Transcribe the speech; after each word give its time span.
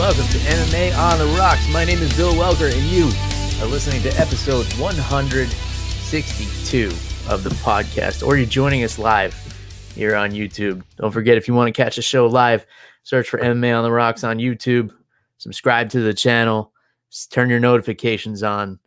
Welcome 0.00 0.26
to 0.28 0.38
MMA 0.38 0.96
on 0.96 1.18
the 1.18 1.26
Rocks. 1.36 1.68
My 1.70 1.84
name 1.84 1.98
is 1.98 2.16
Bill 2.16 2.32
Welker, 2.32 2.72
and 2.72 2.82
you 2.84 3.10
are 3.62 3.70
listening 3.70 4.00
to 4.00 4.08
episode 4.18 4.64
162 4.80 6.86
of 7.30 7.44
the 7.44 7.50
podcast, 7.56 8.26
or 8.26 8.38
you're 8.38 8.46
joining 8.46 8.82
us 8.82 8.98
live 8.98 9.34
here 9.94 10.16
on 10.16 10.30
YouTube. 10.30 10.82
Don't 10.96 11.10
forget, 11.10 11.36
if 11.36 11.46
you 11.46 11.52
want 11.52 11.68
to 11.68 11.78
catch 11.78 11.96
the 11.96 12.02
show 12.02 12.26
live, 12.26 12.64
search 13.02 13.28
for 13.28 13.40
MMA 13.40 13.76
on 13.76 13.84
the 13.84 13.92
Rocks 13.92 14.24
on 14.24 14.38
YouTube, 14.38 14.90
subscribe 15.36 15.90
to 15.90 16.00
the 16.00 16.14
channel, 16.14 16.72
turn 17.28 17.50
your 17.50 17.60
notifications 17.60 18.42
on, 18.42 18.78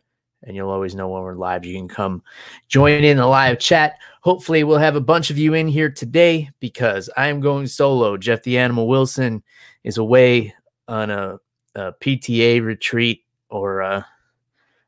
and 0.42 0.56
you'll 0.56 0.70
always 0.70 0.96
know 0.96 1.06
when 1.06 1.22
we're 1.22 1.36
live. 1.36 1.64
You 1.64 1.76
can 1.76 1.86
come 1.86 2.24
join 2.66 3.04
in 3.04 3.18
the 3.18 3.26
live 3.26 3.60
chat. 3.60 3.98
Hopefully, 4.22 4.64
we'll 4.64 4.78
have 4.78 4.96
a 4.96 5.00
bunch 5.00 5.30
of 5.30 5.38
you 5.38 5.54
in 5.54 5.68
here 5.68 5.90
today 5.90 6.50
because 6.58 7.08
I 7.16 7.28
am 7.28 7.38
going 7.38 7.68
solo. 7.68 8.16
Jeff 8.16 8.42
the 8.42 8.58
Animal 8.58 8.88
Wilson 8.88 9.44
is 9.84 9.96
away 9.96 10.52
on 10.88 11.10
a, 11.10 11.38
a 11.74 11.92
PTA 11.92 12.64
retreat 12.64 13.22
or 13.50 13.80
a, 13.80 14.06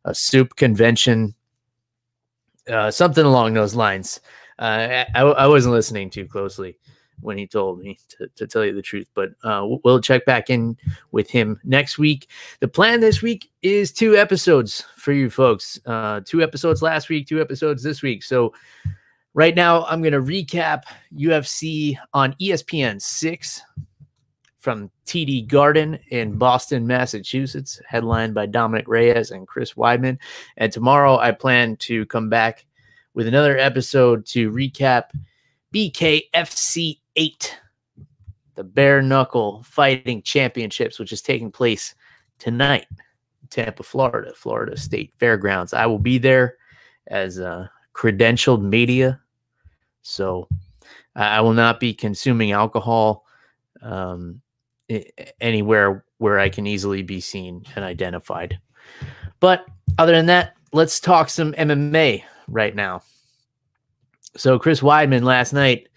a 0.05 0.15
soup 0.15 0.57
convention, 0.57 1.35
uh, 2.69 2.91
something 2.91 3.25
along 3.25 3.55
those 3.55 3.75
lines. 3.75 4.21
Uh, 4.59 5.05
I, 5.15 5.23
I 5.23 5.47
wasn't 5.47 5.75
listening 5.75 6.11
too 6.11 6.27
closely 6.27 6.79
when 7.21 7.39
he 7.39 7.47
told 7.47 7.79
me 7.79 7.99
to, 8.09 8.29
to 8.37 8.47
tell 8.47 8.65
you 8.65 8.75
the 8.75 8.83
truth, 8.83 9.09
but 9.15 9.31
uh, 9.43 9.67
we'll 9.85 10.01
check 10.01 10.25
back 10.25 10.51
in 10.51 10.77
with 11.13 11.31
him 11.31 11.59
next 11.65 11.99
week. 11.99 12.29
The 12.61 12.69
plan 12.69 13.01
this 13.01 13.23
week 13.23 13.51
is 13.63 13.93
two 13.93 14.17
episodes 14.17 14.85
for 14.97 15.13
you 15.13 15.31
folks. 15.31 15.81
Uh, 15.87 16.21
two 16.25 16.43
episodes 16.43 16.83
last 16.83 17.09
week, 17.09 17.27
two 17.27 17.41
episodes 17.41 17.83
this 17.83 18.03
week. 18.03 18.23
So 18.23 18.53
right 19.35 19.55
now, 19.55 19.85
I'm 19.87 20.03
going 20.03 20.13
to 20.13 20.21
recap 20.21 20.83
UFC 21.15 21.97
on 22.13 22.35
ESPN 22.35 23.01
6 23.01 23.63
from 24.67 24.91
TD 25.07 25.47
Garden 25.47 25.97
in 26.09 26.39
Boston, 26.39 26.89
Massachusetts, 26.89 27.81
headlined 27.87 28.35
by 28.35 28.47
Dominick 28.47 28.89
Reyes 28.89 29.31
and 29.31 29.47
Chris 29.47 29.75
Weidman. 29.75 30.19
And 30.57 30.73
tomorrow 30.73 31.19
I 31.19 31.31
plan 31.31 31.77
to 31.83 32.05
come 32.07 32.29
back 32.29 32.67
with 33.15 33.29
another 33.29 33.57
episode 33.57 34.27
to 34.27 34.51
recap 34.51 35.11
BKFC 35.73 36.99
8, 37.15 37.61
the 38.57 38.65
bare 38.65 39.03
knuckle 39.03 39.63
fighting 39.63 40.21
championships, 40.23 40.99
which 40.99 41.13
is 41.13 41.23
taking 41.23 41.53
place 41.53 41.95
tonight 42.41 42.87
in 42.91 43.49
Tampa, 43.49 43.85
Florida, 43.85 44.33
Florida 44.35 44.77
State 44.77 45.15
Fairgrounds. 45.17 45.75
I 45.75 45.87
will 45.87 46.01
be 46.01 46.19
there 46.19 46.57
as 47.07 47.39
a 47.39 47.71
credentialed 47.95 48.63
media. 48.63 49.21
So 50.03 50.49
I 51.15 51.41
will 51.41 51.55
not 51.55 51.79
be 51.79 51.95
consuming 51.95 52.51
alcohol. 52.51 53.25
Um, 53.81 54.43
anywhere 55.41 56.05
where 56.19 56.39
I 56.39 56.49
can 56.49 56.67
easily 56.67 57.03
be 57.03 57.21
seen 57.21 57.65
and 57.75 57.85
identified. 57.85 58.59
But 59.41 59.67
other 59.99 60.13
than 60.13 60.27
that, 60.27 60.55
let's 60.73 61.01
talk 61.01 61.29
some 61.29 61.53
MMA 61.53 62.23
right 62.49 62.75
now. 62.75 63.03
So 64.37 64.59
Chris 64.59 64.81
Weidman 64.81 65.23
last 65.23 65.53
night 65.53 65.89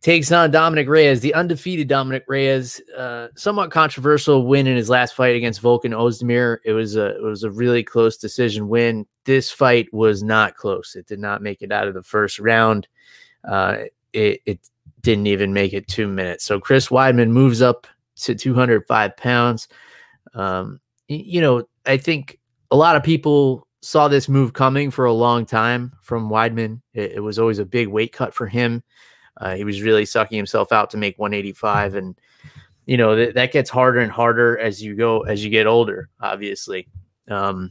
takes 0.00 0.30
on 0.30 0.50
Dominick 0.50 0.88
Reyes, 0.88 1.20
the 1.20 1.34
undefeated 1.34 1.88
Dominick 1.88 2.24
Reyes. 2.28 2.80
Uh, 2.96 3.28
somewhat 3.34 3.70
controversial 3.70 4.46
win 4.46 4.66
in 4.66 4.76
his 4.76 4.90
last 4.90 5.14
fight 5.14 5.34
against 5.34 5.62
Volkan 5.62 5.92
Ozdemir. 5.92 6.58
It 6.64 6.72
was 6.72 6.96
a 6.96 7.16
it 7.16 7.22
was 7.22 7.44
a 7.44 7.50
really 7.50 7.82
close 7.82 8.16
decision 8.16 8.68
win. 8.68 9.06
This 9.24 9.50
fight 9.50 9.92
was 9.92 10.22
not 10.22 10.54
close. 10.54 10.94
It 10.94 11.06
did 11.06 11.18
not 11.18 11.42
make 11.42 11.62
it 11.62 11.72
out 11.72 11.88
of 11.88 11.94
the 11.94 12.02
first 12.02 12.38
round. 12.38 12.86
Uh, 13.44 13.84
it, 14.12 14.40
it 14.46 14.60
didn't 15.00 15.26
even 15.26 15.52
make 15.52 15.72
it 15.72 15.88
two 15.88 16.08
minutes. 16.08 16.44
So 16.44 16.60
Chris 16.60 16.88
Weidman 16.88 17.30
moves 17.30 17.62
up 17.62 17.86
to 18.24 18.34
205 18.34 19.16
pounds. 19.16 19.68
Um, 20.34 20.80
you 21.08 21.40
know, 21.40 21.64
I 21.86 21.96
think 21.96 22.38
a 22.70 22.76
lot 22.76 22.96
of 22.96 23.02
people 23.02 23.66
saw 23.80 24.08
this 24.08 24.28
move 24.28 24.52
coming 24.52 24.90
for 24.90 25.04
a 25.04 25.12
long 25.12 25.46
time 25.46 25.92
from 26.02 26.28
Weidman. 26.28 26.80
It, 26.94 27.12
it 27.12 27.20
was 27.20 27.38
always 27.38 27.58
a 27.58 27.64
big 27.64 27.88
weight 27.88 28.12
cut 28.12 28.34
for 28.34 28.46
him. 28.46 28.82
Uh, 29.40 29.54
he 29.54 29.64
was 29.64 29.82
really 29.82 30.04
sucking 30.04 30.36
himself 30.36 30.72
out 30.72 30.90
to 30.90 30.96
make 30.96 31.18
185, 31.18 31.94
and 31.94 32.18
you 32.86 32.96
know 32.96 33.14
th- 33.14 33.34
that 33.34 33.52
gets 33.52 33.70
harder 33.70 34.00
and 34.00 34.10
harder 34.10 34.58
as 34.58 34.82
you 34.82 34.96
go 34.96 35.20
as 35.22 35.44
you 35.44 35.50
get 35.50 35.66
older. 35.66 36.08
Obviously, 36.20 36.88
um, 37.28 37.70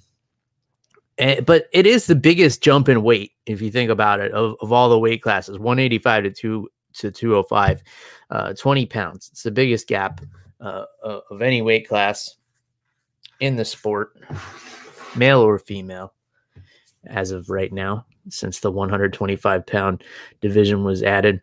and, 1.18 1.46
but 1.46 1.68
it 1.74 1.86
is 1.86 2.06
the 2.06 2.16
biggest 2.16 2.64
jump 2.64 2.88
in 2.88 3.04
weight 3.04 3.34
if 3.46 3.62
you 3.62 3.70
think 3.70 3.90
about 3.90 4.22
it 4.22 4.32
of, 4.32 4.56
of 4.62 4.72
all 4.72 4.90
the 4.90 5.00
weight 5.00 5.22
classes 5.22 5.60
185 5.60 6.24
to 6.24 6.32
2 6.32 6.70
to 6.98 7.12
205 7.12 7.84
uh, 8.30 8.54
20 8.54 8.86
pounds 8.86 9.30
it's 9.32 9.44
the 9.44 9.52
biggest 9.52 9.88
gap 9.88 10.22
uh, 10.60 10.86
of 11.04 11.42
any 11.42 11.62
weight 11.62 11.88
class 11.88 12.36
in 13.40 13.56
the 13.56 13.66
sport 13.66 14.18
male 15.16 15.42
or 15.42 15.60
female 15.60 16.14
as 17.06 17.32
of 17.32 17.50
right 17.50 17.72
now 17.72 18.06
since 18.30 18.60
the 18.60 18.72
125 18.72 19.66
pound 19.66 20.04
division 20.42 20.84
was 20.84 21.04
added 21.04 21.42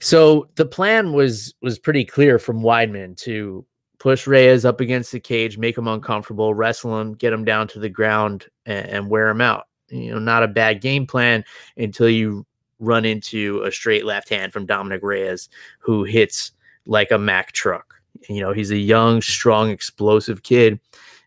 so 0.00 0.48
the 0.54 0.66
plan 0.66 1.12
was 1.12 1.54
was 1.60 1.78
pretty 1.78 2.04
clear 2.04 2.38
from 2.38 2.62
Weidman 2.62 3.16
to 3.18 3.66
push 3.98 4.26
Reyes 4.26 4.64
up 4.64 4.80
against 4.80 5.12
the 5.12 5.20
cage, 5.20 5.58
make 5.58 5.76
him 5.76 5.88
uncomfortable, 5.88 6.54
wrestle 6.54 7.00
him, 7.00 7.14
get 7.14 7.32
him 7.32 7.44
down 7.44 7.66
to 7.68 7.80
the 7.80 7.88
ground, 7.88 8.46
and, 8.66 8.86
and 8.86 9.10
wear 9.10 9.28
him 9.28 9.40
out. 9.40 9.66
You 9.88 10.12
know, 10.12 10.18
not 10.18 10.42
a 10.42 10.48
bad 10.48 10.80
game 10.80 11.06
plan 11.06 11.44
until 11.76 12.08
you 12.08 12.46
run 12.78 13.04
into 13.04 13.62
a 13.62 13.72
straight 13.72 14.04
left 14.04 14.28
hand 14.28 14.52
from 14.52 14.66
Dominick 14.66 15.02
Reyes, 15.02 15.48
who 15.78 16.04
hits 16.04 16.52
like 16.86 17.10
a 17.10 17.18
Mack 17.18 17.52
truck. 17.52 17.94
You 18.28 18.40
know, 18.40 18.52
he's 18.52 18.70
a 18.70 18.78
young, 18.78 19.22
strong, 19.22 19.70
explosive 19.70 20.42
kid. 20.42 20.80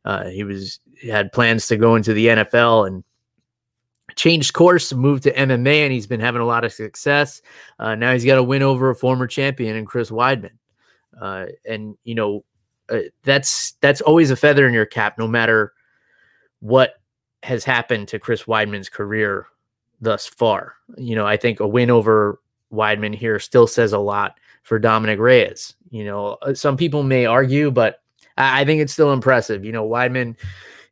Uh, 0.03 0.25
he 0.25 0.43
was 0.43 0.79
had 1.03 1.31
plans 1.31 1.67
to 1.67 1.77
go 1.77 1.95
into 1.95 2.13
the 2.13 2.27
NFL 2.27 2.87
and 2.87 3.03
changed 4.15 4.53
course, 4.53 4.93
moved 4.93 5.23
to 5.23 5.33
MMA, 5.33 5.83
and 5.83 5.91
he's 5.91 6.07
been 6.07 6.19
having 6.19 6.41
a 6.41 6.45
lot 6.45 6.63
of 6.63 6.73
success. 6.73 7.41
Uh, 7.79 7.95
now 7.95 8.13
he's 8.13 8.25
got 8.25 8.37
a 8.37 8.43
win 8.43 8.63
over 8.63 8.89
a 8.89 8.95
former 8.95 9.27
champion 9.27 9.75
and 9.75 9.87
Chris 9.87 10.09
Weidman. 10.09 10.51
Uh, 11.19 11.47
and 11.67 11.95
you 12.03 12.15
know, 12.15 12.43
uh, 12.89 12.99
that's 13.23 13.73
that's 13.81 14.01
always 14.01 14.31
a 14.31 14.35
feather 14.35 14.67
in 14.67 14.73
your 14.73 14.85
cap, 14.85 15.17
no 15.17 15.27
matter 15.27 15.73
what 16.59 16.95
has 17.43 17.63
happened 17.63 18.07
to 18.07 18.19
Chris 18.19 18.43
Weidman's 18.43 18.89
career 18.89 19.47
thus 20.01 20.27
far. 20.27 20.73
You 20.97 21.15
know, 21.15 21.25
I 21.25 21.37
think 21.37 21.59
a 21.59 21.67
win 21.67 21.89
over 21.89 22.39
Weidman 22.73 23.15
here 23.15 23.39
still 23.39 23.67
says 23.67 23.93
a 23.93 23.99
lot 23.99 24.39
for 24.63 24.79
Dominick 24.79 25.19
Reyes. 25.19 25.75
You 25.89 26.05
know, 26.05 26.37
uh, 26.41 26.53
some 26.53 26.75
people 26.75 27.03
may 27.03 27.25
argue, 27.25 27.71
but 27.71 28.01
I, 28.37 28.65
think 28.65 28.81
it's 28.81 28.93
still 28.93 29.13
impressive. 29.13 29.63
You 29.63 29.71
know, 29.71 29.87
Weidman 29.87 30.35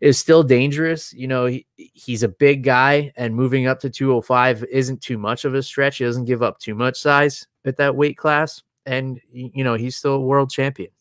is 0.01 0.19
still 0.19 0.43
dangerous. 0.43 1.13
You 1.13 1.27
know, 1.27 1.45
he, 1.45 1.65
he's 1.75 2.23
a 2.23 2.29
big 2.29 2.63
guy, 2.63 3.11
and 3.15 3.35
moving 3.35 3.67
up 3.67 3.79
to 3.81 3.89
205 3.89 4.63
isn't 4.65 5.01
too 5.01 5.17
much 5.17 5.45
of 5.45 5.55
a 5.55 5.63
stretch. 5.63 5.97
He 5.97 6.05
doesn't 6.05 6.25
give 6.25 6.43
up 6.43 6.59
too 6.59 6.75
much 6.75 6.99
size 6.99 7.47
at 7.65 7.77
that 7.77 7.95
weight 7.95 8.17
class. 8.17 8.61
And, 8.85 9.19
you 9.31 9.63
know, 9.63 9.75
he's 9.75 9.95
still 9.95 10.13
a 10.13 10.19
world 10.19 10.49
champion. 10.49 10.91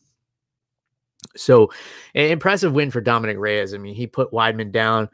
So, 1.37 1.71
an 2.15 2.31
impressive 2.31 2.73
win 2.73 2.91
for 2.91 3.01
Dominick 3.01 3.39
Reyes. 3.39 3.75
I 3.75 3.79
mean, 3.79 3.95
he 3.95 4.07
put 4.07 4.31
Weidman 4.31 4.73
down. 4.73 5.09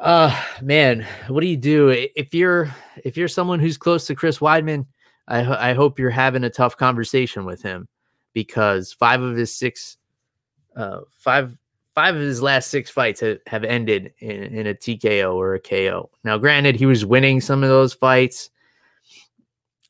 Uh 0.00 0.34
man, 0.62 1.06
what 1.28 1.42
do 1.42 1.46
you 1.46 1.58
do 1.58 1.90
if 1.90 2.32
you're 2.32 2.74
if 3.04 3.18
you're 3.18 3.28
someone 3.28 3.60
who's 3.60 3.76
close 3.76 4.06
to 4.06 4.14
Chris 4.14 4.38
Weidman? 4.38 4.86
I 5.28 5.70
I 5.70 5.74
hope 5.74 5.98
you're 5.98 6.08
having 6.08 6.44
a 6.44 6.50
tough 6.50 6.74
conversation 6.74 7.44
with 7.44 7.60
him 7.60 7.86
because 8.32 8.94
five 8.94 9.20
of 9.20 9.36
his 9.36 9.54
six, 9.54 9.98
uh, 10.74 11.00
five 11.16 11.54
five 11.94 12.14
of 12.14 12.22
his 12.22 12.40
last 12.40 12.70
six 12.70 12.88
fights 12.88 13.20
have, 13.20 13.40
have 13.46 13.62
ended 13.62 14.14
in, 14.20 14.30
in 14.44 14.66
a 14.68 14.74
TKO 14.74 15.34
or 15.34 15.54
a 15.54 15.60
KO. 15.60 16.08
Now, 16.24 16.38
granted, 16.38 16.76
he 16.76 16.86
was 16.86 17.04
winning 17.04 17.42
some 17.42 17.62
of 17.62 17.68
those 17.68 17.92
fights. 17.92 18.48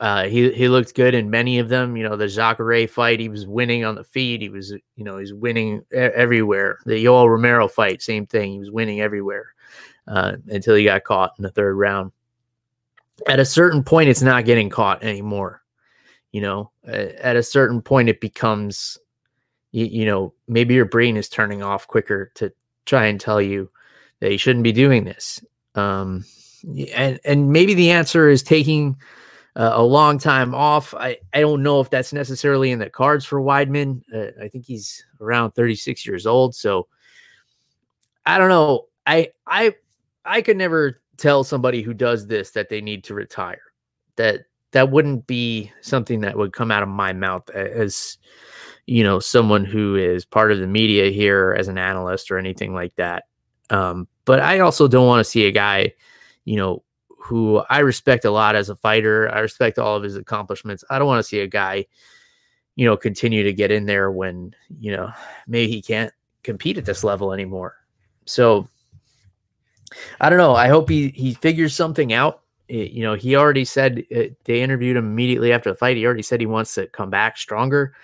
Uh, 0.01 0.25
he 0.25 0.51
he 0.51 0.67
looked 0.69 0.97
good 0.97 1.15
in 1.15 1.31
many 1.31 1.61
of 1.61 1.69
them. 1.69 1.97
You 1.97 2.03
know, 2.03 2.17
the 2.17 2.27
Jacare 2.27 2.89
fight, 2.89 3.21
he 3.21 3.29
was 3.29 3.47
winning 3.47 3.85
on 3.85 3.95
the 3.95 4.03
feet. 4.03 4.41
He 4.41 4.49
was, 4.49 4.73
you 4.73 5.05
know, 5.05 5.19
he's 5.19 5.33
winning 5.33 5.83
everywhere. 5.93 6.79
The 6.85 7.05
Yoel 7.05 7.29
Romero 7.29 7.69
fight, 7.69 8.03
same 8.03 8.27
thing. 8.27 8.51
He 8.51 8.59
was 8.59 8.73
winning 8.73 9.01
everywhere 9.01 9.55
uh, 10.07 10.37
until 10.49 10.75
he 10.75 10.85
got 10.85 11.05
caught 11.05 11.33
in 11.39 11.43
the 11.43 11.51
third 11.51 11.75
round. 11.75 12.13
At 13.29 13.41
a 13.41 13.45
certain 13.45 13.83
point, 13.83 14.09
it's 14.09 14.23
not 14.23 14.45
getting 14.45 14.71
caught 14.71 15.03
anymore. 15.03 15.63
You 16.33 16.41
know, 16.41 16.71
at 16.85 17.37
a 17.37 17.43
certain 17.43 17.83
point, 17.83 18.09
it 18.09 18.21
becomes 18.21 18.99
you, 19.73 19.87
you 19.87 20.07
know, 20.07 20.35
maybe 20.49 20.75
your 20.75 20.85
brain 20.85 21.17
is 21.17 21.29
turning 21.29 21.63
off 21.63 21.87
quicker 21.87 22.31
to 22.37 22.53
try 22.87 23.07
and 23.07 23.21
tell 23.21 23.41
you 23.41 23.71
that 24.21 24.33
you 24.33 24.39
shouldn't 24.39 24.65
be 24.65 24.73
doing 24.73 25.05
this. 25.05 25.45
Um, 25.75 26.25
and 26.95 27.21
and 27.25 27.53
maybe 27.53 27.75
the 27.75 27.91
answer 27.91 28.29
is 28.29 28.43
taking 28.43 28.97
uh, 29.57 29.73
a 29.75 29.83
long 29.83 30.19
time 30.19 30.55
off. 30.55 30.95
I 30.95 31.19
I 31.33 31.41
don't 31.41 31.63
know 31.63 31.81
if 31.81 31.91
that's 31.91 32.13
necessarily 32.13 32.71
in 32.71 32.79
the 32.79 32.91
cards 32.91 33.25
for 33.25 33.41
Weidman. 33.41 34.03
Uh, 34.13 34.43
I 34.43 34.49
think 34.49 34.67
he's 34.67 35.05
around 35.21 35.53
36 35.53 36.07
years 36.07 36.27
old, 36.27 36.55
so 36.55 36.89
I 38.27 38.39
don't 38.39 38.49
know. 38.49 38.87
I 39.07 39.31
I 39.47 39.75
I 40.31 40.43
could 40.43 40.57
never 40.57 41.03
tell 41.17 41.43
somebody 41.43 41.83
who 41.83 41.93
does 41.93 42.29
this 42.29 42.53
that 42.53 42.69
they 42.69 42.81
need 42.81 43.03
to 43.05 43.15
retire. 43.15 43.61
That 44.15 44.43
that 44.71 44.93
wouldn't 44.93 45.27
be 45.27 45.73
something 45.81 46.21
that 46.21 46.39
would 46.39 46.53
come 46.53 46.71
out 46.71 46.85
of 46.85 46.89
my 46.89 47.13
mouth 47.13 47.51
as 47.51 48.17
you 48.87 49.03
know 49.03 49.19
someone 49.19 49.65
who 49.65 49.97
is 49.97 50.25
part 50.25 50.53
of 50.53 50.61
the 50.61 50.69
media 50.69 51.11
here 51.11 51.57
as 51.59 51.67
an 51.67 51.79
analyst 51.79 52.31
or 52.31 52.39
anything 52.39 52.73
like 52.73 52.95
that. 52.95 53.25
Um, 53.71 54.07
but 54.25 54.39
I 54.39 54.61
also 54.61 54.87
don't 54.87 55.09
want 55.09 55.19
to 55.19 55.29
see 55.29 55.47
a 55.47 55.53
guy, 55.53 55.95
you 56.45 56.57
know, 56.57 56.85
who 57.09 57.59
I 57.69 57.81
respect 57.81 58.25
a 58.25 58.31
lot 58.31 58.55
as 58.55 58.69
a 58.69 58.77
fighter. 58.77 59.29
I 59.35 59.41
respect 59.41 59.81
all 59.81 59.97
of 59.97 60.05
his 60.05 60.15
accomplishments. 60.15 60.85
I 60.91 61.01
don't 61.01 61.09
want 61.09 61.19
to 61.19 61.29
see 61.29 61.41
a 61.41 61.49
guy, 61.49 61.87
you 62.77 62.87
know, 62.87 62.97
continue 62.97 63.43
to 63.43 63.53
get 63.53 63.73
in 63.73 63.85
there 63.85 64.13
when 64.13 64.55
you 64.79 64.97
know 64.97 65.11
maybe 65.49 65.73
he 65.73 65.83
can't 65.83 66.13
compete 66.45 66.79
at 66.79 66.85
this 66.85 67.03
level 67.03 67.33
anymore. 67.33 67.75
So 68.27 68.69
I 70.21 70.29
don't 70.31 70.39
know. 70.39 70.55
I 70.55 70.69
hope 70.69 70.89
he 70.89 71.09
he 71.09 71.35
figures 71.35 71.75
something 71.75 72.13
out. 72.13 72.43
It, 72.69 72.93
you 72.93 73.03
know, 73.03 73.15
he 73.15 73.35
already 73.35 73.65
said 73.65 74.05
it, 74.11 74.31
uh, 74.31 74.35
they 74.45 74.63
interviewed 74.63 74.97
him 74.97 75.07
immediately 75.07 75.53
after 75.53 75.71
the 75.71 75.77
fight. 75.77 75.97
He 75.97 76.07
already 76.07 76.23
said 76.23 76.41
he 76.41 76.47
wants 76.47 76.75
to 76.75 76.87
come 76.87 77.11
back 77.11 77.37
stronger. 77.37 77.95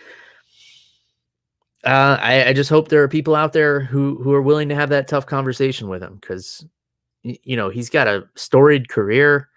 Uh, 1.84 2.18
I, 2.20 2.48
I 2.48 2.52
just 2.52 2.68
hope 2.68 2.88
there 2.88 3.02
are 3.02 3.08
people 3.08 3.36
out 3.36 3.52
there 3.52 3.80
who 3.80 4.16
who 4.22 4.32
are 4.32 4.42
willing 4.42 4.68
to 4.70 4.74
have 4.74 4.88
that 4.88 5.06
tough 5.06 5.26
conversation 5.26 5.88
with 5.88 6.02
him 6.02 6.18
because 6.20 6.66
you 7.22 7.56
know 7.56 7.68
he's 7.68 7.90
got 7.90 8.08
a 8.08 8.28
storied 8.34 8.88
career. 8.88 9.48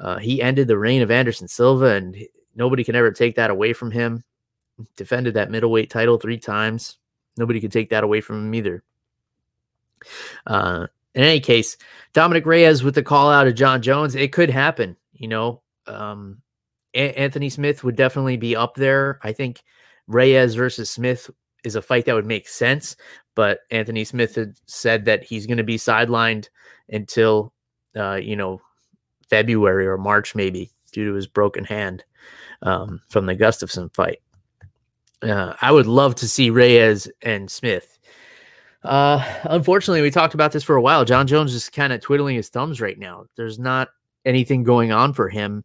Uh, 0.00 0.18
he 0.18 0.42
ended 0.42 0.68
the 0.68 0.78
reign 0.78 1.02
of 1.02 1.10
Anderson 1.10 1.46
Silva, 1.48 1.94
and 1.94 2.16
nobody 2.56 2.82
can 2.82 2.96
ever 2.96 3.12
take 3.12 3.36
that 3.36 3.50
away 3.50 3.72
from 3.72 3.90
him. 3.90 4.24
Defended 4.96 5.34
that 5.34 5.50
middleweight 5.50 5.90
title 5.90 6.18
three 6.18 6.38
times. 6.38 6.98
Nobody 7.36 7.60
could 7.60 7.72
take 7.72 7.90
that 7.90 8.04
away 8.04 8.20
from 8.20 8.46
him 8.46 8.54
either. 8.54 8.82
Uh, 10.46 10.86
in 11.18 11.24
any 11.24 11.40
case, 11.40 11.76
Dominick 12.12 12.46
Reyes 12.46 12.84
with 12.84 12.94
the 12.94 13.02
call 13.02 13.28
out 13.28 13.48
of 13.48 13.56
Jon 13.56 13.82
Jones, 13.82 14.14
it 14.14 14.30
could 14.30 14.48
happen. 14.48 14.96
You 15.12 15.26
know, 15.26 15.62
um, 15.88 16.40
a- 16.94 17.12
Anthony 17.18 17.50
Smith 17.50 17.82
would 17.82 17.96
definitely 17.96 18.36
be 18.36 18.54
up 18.54 18.76
there. 18.76 19.18
I 19.24 19.32
think 19.32 19.64
Reyes 20.06 20.54
versus 20.54 20.88
Smith 20.88 21.28
is 21.64 21.74
a 21.74 21.82
fight 21.82 22.04
that 22.06 22.14
would 22.14 22.24
make 22.24 22.46
sense, 22.46 22.94
but 23.34 23.62
Anthony 23.72 24.04
Smith 24.04 24.36
had 24.36 24.54
said 24.66 25.06
that 25.06 25.24
he's 25.24 25.44
going 25.44 25.56
to 25.56 25.64
be 25.64 25.76
sidelined 25.76 26.50
until, 26.88 27.52
uh, 27.96 28.14
you 28.14 28.36
know, 28.36 28.60
February 29.28 29.88
or 29.88 29.98
March 29.98 30.36
maybe 30.36 30.70
due 30.92 31.08
to 31.08 31.14
his 31.14 31.26
broken 31.26 31.64
hand 31.64 32.04
um, 32.62 33.00
from 33.08 33.26
the 33.26 33.34
Gustafsson 33.34 33.92
fight. 33.92 34.20
Uh, 35.20 35.54
I 35.60 35.72
would 35.72 35.88
love 35.88 36.14
to 36.14 36.28
see 36.28 36.50
Reyes 36.50 37.10
and 37.22 37.50
Smith 37.50 37.97
uh, 38.84 39.24
unfortunately, 39.44 40.02
we 40.02 40.10
talked 40.10 40.34
about 40.34 40.52
this 40.52 40.64
for 40.64 40.76
a 40.76 40.82
while. 40.82 41.04
Jon 41.04 41.26
Jones 41.26 41.54
is 41.54 41.68
kind 41.68 41.92
of 41.92 42.00
twiddling 42.00 42.36
his 42.36 42.48
thumbs 42.48 42.80
right 42.80 42.98
now. 42.98 43.24
There's 43.36 43.58
not 43.58 43.88
anything 44.24 44.62
going 44.62 44.92
on 44.92 45.12
for 45.12 45.28
him. 45.28 45.64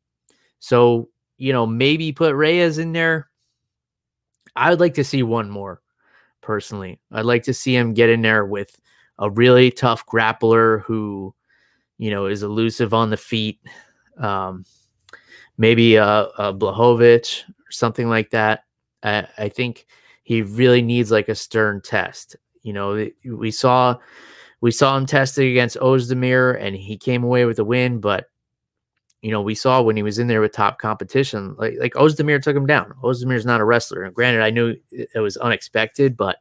So, 0.59 1.09
you 1.37 1.53
know, 1.53 1.65
maybe 1.65 2.11
put 2.11 2.35
Reyes 2.35 2.77
in 2.77 2.93
there. 2.93 3.29
I 4.55 4.69
would 4.69 4.79
like 4.79 4.95
to 4.95 5.03
see 5.03 5.23
one 5.23 5.49
more 5.49 5.81
personally. 6.41 6.99
I'd 7.11 7.25
like 7.25 7.43
to 7.43 7.53
see 7.53 7.75
him 7.75 7.93
get 7.93 8.09
in 8.09 8.21
there 8.21 8.45
with 8.45 8.79
a 9.19 9.29
really 9.29 9.71
tough 9.71 10.05
grappler 10.05 10.81
who, 10.83 11.33
you 11.97 12.11
know, 12.11 12.25
is 12.25 12.43
elusive 12.43 12.93
on 12.93 13.09
the 13.09 13.17
feet. 13.17 13.59
Um, 14.17 14.65
maybe 15.57 15.95
a, 15.95 16.05
a 16.05 16.53
Blachowicz 16.53 17.43
or 17.49 17.71
something 17.71 18.09
like 18.09 18.31
that. 18.31 18.63
I, 19.03 19.27
I 19.37 19.49
think 19.49 19.85
he 20.23 20.41
really 20.41 20.81
needs 20.81 21.11
like 21.11 21.29
a 21.29 21.35
stern 21.35 21.81
test. 21.81 22.35
You 22.63 22.73
know, 22.73 23.09
we 23.25 23.51
saw 23.51 23.97
we 24.61 24.71
saw 24.71 24.97
him 24.97 25.05
tested 25.05 25.45
against 25.45 25.77
Ozdemir 25.77 26.57
and 26.59 26.75
he 26.75 26.97
came 26.97 27.23
away 27.23 27.43
with 27.43 27.59
a 27.59 27.65
win, 27.65 27.99
but 27.99 28.27
you 29.21 29.31
know, 29.31 29.41
we 29.41 29.55
saw 29.55 29.81
when 29.81 29.95
he 29.97 30.03
was 30.03 30.19
in 30.19 30.27
there 30.27 30.41
with 30.41 30.53
top 30.53 30.79
competition, 30.79 31.55
like 31.57 31.75
like 31.79 31.93
Ozdemir 31.93 32.41
took 32.41 32.55
him 32.55 32.65
down. 32.65 32.93
Ozdemir's 33.03 33.45
not 33.45 33.61
a 33.61 33.65
wrestler. 33.65 34.03
And 34.03 34.15
granted, 34.15 34.41
I 34.41 34.49
knew 34.49 34.75
it 34.91 35.19
was 35.19 35.37
unexpected, 35.37 36.15
but 36.15 36.37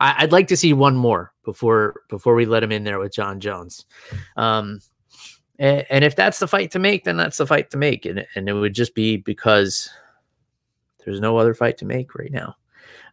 I, 0.00 0.24
would 0.24 0.32
like 0.32 0.48
to 0.48 0.56
see 0.56 0.72
one 0.72 0.96
more 0.96 1.32
before 1.44 2.02
before 2.08 2.34
we 2.34 2.46
let 2.46 2.62
him 2.62 2.72
in 2.72 2.84
there 2.84 2.98
with 2.98 3.14
Jon 3.14 3.40
Jones. 3.40 3.84
Um, 4.36 4.80
and, 5.58 5.86
and, 5.90 6.04
if 6.04 6.16
that's 6.16 6.38
the 6.38 6.48
fight 6.48 6.70
to 6.72 6.78
make, 6.78 7.04
then 7.04 7.16
that's 7.16 7.38
the 7.38 7.46
fight 7.46 7.70
to 7.70 7.76
make, 7.76 8.06
and 8.06 8.26
and 8.34 8.48
it 8.48 8.54
would 8.54 8.74
just 8.74 8.94
be 8.94 9.18
because 9.18 9.90
there's 11.04 11.20
no 11.20 11.36
other 11.36 11.54
fight 11.54 11.78
to 11.78 11.84
make 11.84 12.14
right 12.14 12.32
now. 12.32 12.56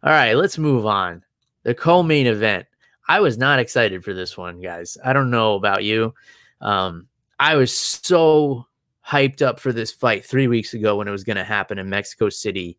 All 0.03 0.11
right, 0.11 0.35
let's 0.35 0.57
move 0.57 0.85
on 0.85 1.23
the 1.63 1.73
co-main 1.73 2.27
event. 2.27 2.65
I 3.07 3.19
was 3.19 3.37
not 3.37 3.59
excited 3.59 4.03
for 4.03 4.13
this 4.13 4.37
one, 4.37 4.61
guys. 4.61 4.97
I 5.03 5.13
don't 5.13 5.31
know 5.31 5.55
about 5.55 5.83
you. 5.83 6.13
Um, 6.61 7.07
I 7.39 7.55
was 7.55 7.75
so 7.75 8.65
hyped 9.05 9.41
up 9.41 9.59
for 9.59 9.73
this 9.73 9.91
fight 9.91 10.23
three 10.23 10.47
weeks 10.47 10.73
ago 10.73 10.97
when 10.97 11.07
it 11.07 11.11
was 11.11 11.23
going 11.23 11.37
to 11.37 11.43
happen 11.43 11.79
in 11.79 11.89
Mexico 11.89 12.29
City. 12.29 12.77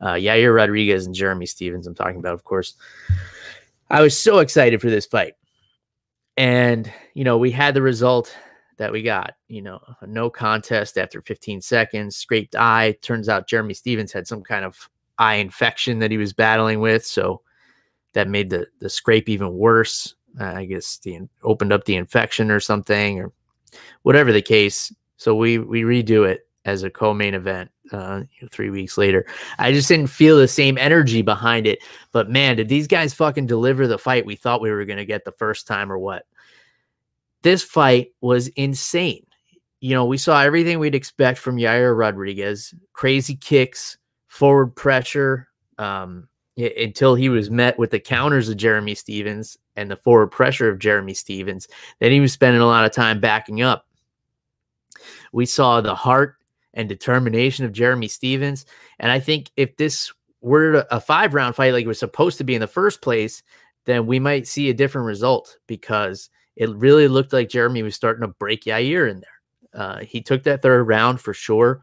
Uh, 0.00 0.14
Yair 0.14 0.54
Rodriguez 0.54 1.06
and 1.06 1.14
Jeremy 1.14 1.46
Stephens, 1.46 1.86
I'm 1.86 1.94
talking 1.94 2.18
about, 2.18 2.34
of 2.34 2.44
course. 2.44 2.74
I 3.90 4.00
was 4.00 4.18
so 4.18 4.38
excited 4.38 4.80
for 4.80 4.90
this 4.90 5.06
fight. 5.06 5.34
And, 6.36 6.90
you 7.14 7.24
know, 7.24 7.38
we 7.38 7.50
had 7.50 7.74
the 7.74 7.82
result 7.82 8.36
that 8.76 8.92
we 8.92 9.02
got, 9.02 9.34
you 9.48 9.62
know, 9.62 9.80
no 10.06 10.28
contest 10.28 10.98
after 10.98 11.22
15 11.22 11.62
seconds, 11.62 12.16
scraped 12.16 12.54
eye. 12.56 12.96
Turns 13.00 13.28
out 13.28 13.48
Jeremy 13.48 13.74
Stephens 13.74 14.12
had 14.12 14.26
some 14.26 14.42
kind 14.42 14.64
of 14.64 14.90
eye 15.18 15.36
infection 15.36 15.98
that 16.00 16.10
he 16.10 16.18
was 16.18 16.32
battling 16.32 16.80
with. 16.80 17.04
So 17.04 17.40
that 18.16 18.28
made 18.28 18.48
the 18.48 18.66
the 18.80 18.88
scrape 18.88 19.28
even 19.28 19.52
worse. 19.52 20.14
Uh, 20.40 20.44
I 20.44 20.64
guess 20.64 20.96
the 20.98 21.28
opened 21.42 21.70
up 21.70 21.84
the 21.84 21.96
infection 21.96 22.50
or 22.50 22.60
something 22.60 23.20
or 23.20 23.30
whatever 24.02 24.32
the 24.32 24.40
case. 24.40 24.90
So 25.18 25.34
we 25.34 25.58
we 25.58 25.82
redo 25.82 26.26
it 26.26 26.48
as 26.64 26.82
a 26.82 26.88
co-main 26.88 27.34
event 27.34 27.70
uh, 27.92 28.22
three 28.50 28.70
weeks 28.70 28.96
later. 28.96 29.26
I 29.58 29.70
just 29.70 29.88
didn't 29.88 30.06
feel 30.06 30.38
the 30.38 30.48
same 30.48 30.78
energy 30.78 31.20
behind 31.20 31.66
it. 31.66 31.80
But 32.10 32.30
man, 32.30 32.56
did 32.56 32.70
these 32.70 32.86
guys 32.86 33.12
fucking 33.12 33.46
deliver 33.46 33.86
the 33.86 33.98
fight 33.98 34.24
we 34.24 34.34
thought 34.34 34.62
we 34.62 34.70
were 34.70 34.86
going 34.86 34.96
to 34.96 35.04
get 35.04 35.26
the 35.26 35.32
first 35.32 35.66
time 35.66 35.92
or 35.92 35.98
what? 35.98 36.24
This 37.42 37.62
fight 37.62 38.14
was 38.22 38.48
insane. 38.48 39.26
You 39.80 39.94
know, 39.94 40.06
we 40.06 40.16
saw 40.16 40.40
everything 40.40 40.78
we'd 40.78 40.94
expect 40.94 41.38
from 41.38 41.58
Yair 41.58 41.96
Rodriguez 41.96 42.74
crazy 42.94 43.36
kicks, 43.36 43.98
forward 44.26 44.74
pressure, 44.74 45.48
um, 45.76 46.28
until 46.56 47.14
he 47.14 47.28
was 47.28 47.50
met 47.50 47.78
with 47.78 47.90
the 47.90 48.00
counters 48.00 48.48
of 48.48 48.56
Jeremy 48.56 48.94
Stephens 48.94 49.58
and 49.76 49.90
the 49.90 49.96
forward 49.96 50.28
pressure 50.28 50.70
of 50.70 50.78
Jeremy 50.78 51.14
Stephens. 51.14 51.68
Then 52.00 52.12
he 52.12 52.20
was 52.20 52.32
spending 52.32 52.62
a 52.62 52.66
lot 52.66 52.84
of 52.84 52.92
time 52.92 53.20
backing 53.20 53.62
up. 53.62 53.86
We 55.32 55.44
saw 55.44 55.80
the 55.80 55.94
heart 55.94 56.36
and 56.74 56.88
determination 56.88 57.64
of 57.64 57.72
Jeremy 57.72 58.08
Stephens. 58.08 58.64
And 58.98 59.10
I 59.10 59.20
think 59.20 59.50
if 59.56 59.76
this 59.76 60.12
were 60.40 60.86
a 60.90 61.00
five 61.00 61.34
round 61.34 61.56
fight 61.56 61.72
like 61.72 61.84
it 61.84 61.88
was 61.88 61.98
supposed 61.98 62.38
to 62.38 62.44
be 62.44 62.54
in 62.54 62.60
the 62.60 62.66
first 62.66 63.02
place, 63.02 63.42
then 63.84 64.06
we 64.06 64.18
might 64.18 64.46
see 64.46 64.70
a 64.70 64.74
different 64.74 65.06
result 65.06 65.58
because 65.66 66.30
it 66.56 66.70
really 66.70 67.08
looked 67.08 67.32
like 67.32 67.48
Jeremy 67.48 67.82
was 67.82 67.94
starting 67.94 68.22
to 68.22 68.28
break 68.28 68.64
Yair 68.64 69.10
in 69.10 69.20
there. 69.20 69.80
Uh, 69.82 69.98
he 69.98 70.22
took 70.22 70.42
that 70.44 70.62
third 70.62 70.84
round 70.84 71.20
for 71.20 71.34
sure, 71.34 71.82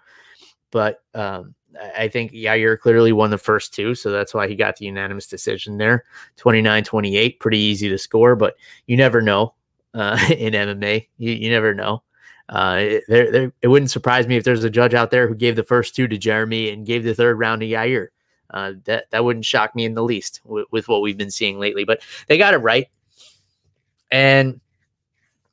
but 0.72 1.04
um, 1.14 1.54
I 1.96 2.08
think 2.08 2.32
Yair 2.32 2.80
clearly 2.80 3.12
won 3.12 3.30
the 3.30 3.38
first 3.38 3.74
two, 3.74 3.96
so 3.96 4.12
that's 4.12 4.34
why 4.34 4.48
he 4.48 4.56
got 4.56 4.78
the 4.78 4.86
unanimous 4.86 5.28
decision 5.28 5.78
there. 5.78 6.06
29-28, 6.38 7.40
pretty 7.40 7.58
easy 7.58 7.90
to 7.90 7.98
score, 7.98 8.36
but 8.36 8.56
you 8.88 8.98
never 8.98 9.22
know 9.22 9.54
uh, 9.94 10.20
in 10.38 10.54
MMA. 10.54 11.08
You, 11.18 11.32
you 11.32 11.50
never 11.50 11.74
know. 11.74 12.04
Uh, 12.50 12.78
it, 12.80 13.54
it 13.62 13.68
wouldn't 13.68 13.92
surprise 13.92 14.28
me 14.28 14.36
if 14.36 14.44
there's 14.44 14.64
a 14.64 14.70
judge 14.70 14.94
out 14.94 15.12
there 15.12 15.28
who 15.28 15.36
gave 15.36 15.56
the 15.56 15.64
first 15.64 15.96
two 15.96 16.08
to 16.08 16.18
Jeremy 16.18 16.70
and 16.70 16.86
gave 16.86 17.04
the 17.04 17.16
third 17.16 17.40
round 17.40 17.62
to 17.62 17.68
Yair. 17.68 18.08
Uh, 18.50 18.74
that 18.84 19.10
that 19.10 19.24
wouldn't 19.24 19.46
shock 19.46 19.74
me 19.76 19.84
in 19.84 19.96
the 19.96 20.04
least 20.04 20.42
with, 20.44 20.68
with 20.70 20.88
what 20.88 21.02
we've 21.02 21.18
been 21.18 21.32
seeing 21.32 21.58
lately. 21.58 21.86
But 21.86 22.02
they 22.28 22.38
got 22.38 22.54
it 22.54 22.58
right. 22.58 22.88
And 24.12 24.60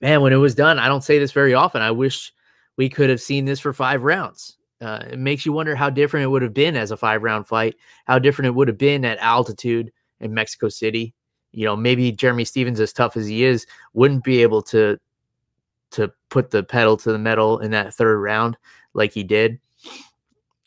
man, 0.02 0.20
when 0.20 0.34
it 0.34 0.36
was 0.36 0.54
done, 0.54 0.78
I 0.78 0.88
don't 0.88 1.04
say 1.04 1.18
this 1.18 1.32
very 1.32 1.54
often. 1.54 1.80
I 1.80 1.92
wish 1.92 2.34
we 2.76 2.90
could 2.90 3.08
have 3.08 3.20
seen 3.20 3.46
this 3.46 3.60
for 3.60 3.72
five 3.72 4.02
rounds. 4.02 4.56
Uh, 4.80 5.04
it 5.10 5.18
makes 5.18 5.44
you 5.44 5.52
wonder 5.52 5.74
how 5.74 5.90
different 5.90 6.24
it 6.24 6.28
would 6.28 6.42
have 6.42 6.54
been 6.54 6.76
as 6.76 6.90
a 6.90 6.96
five 6.96 7.22
round 7.22 7.46
fight, 7.46 7.76
how 8.06 8.18
different 8.18 8.46
it 8.46 8.54
would 8.54 8.68
have 8.68 8.78
been 8.78 9.04
at 9.04 9.18
altitude 9.18 9.92
in 10.20 10.32
Mexico 10.32 10.68
City. 10.68 11.14
You 11.52 11.66
know, 11.66 11.76
maybe 11.76 12.12
Jeremy 12.12 12.44
Stephens, 12.44 12.80
as 12.80 12.92
tough 12.92 13.16
as 13.16 13.26
he 13.26 13.44
is, 13.44 13.66
wouldn't 13.92 14.24
be 14.24 14.42
able 14.42 14.62
to 14.62 14.98
to 15.92 16.12
put 16.28 16.50
the 16.50 16.62
pedal 16.62 16.96
to 16.96 17.12
the 17.12 17.18
metal 17.18 17.58
in 17.58 17.72
that 17.72 17.92
third 17.94 18.18
round 18.18 18.56
like 18.94 19.12
he 19.12 19.24
did. 19.24 19.60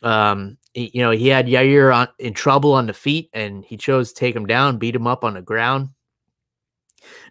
Um, 0.02 0.58
you 0.74 1.02
know, 1.02 1.12
he 1.12 1.28
had 1.28 1.48
Yair 1.48 1.96
on, 1.96 2.08
in 2.20 2.34
trouble 2.34 2.74
on 2.74 2.88
the 2.88 2.94
feet 2.94 3.30
and 3.34 3.64
he 3.64 3.78
chose 3.78 4.10
to 4.12 4.20
take 4.20 4.36
him 4.36 4.46
down, 4.46 4.78
beat 4.78 4.96
him 4.96 5.08
up 5.08 5.24
on 5.24 5.36
the 5.36 5.42
ground. 5.42 5.90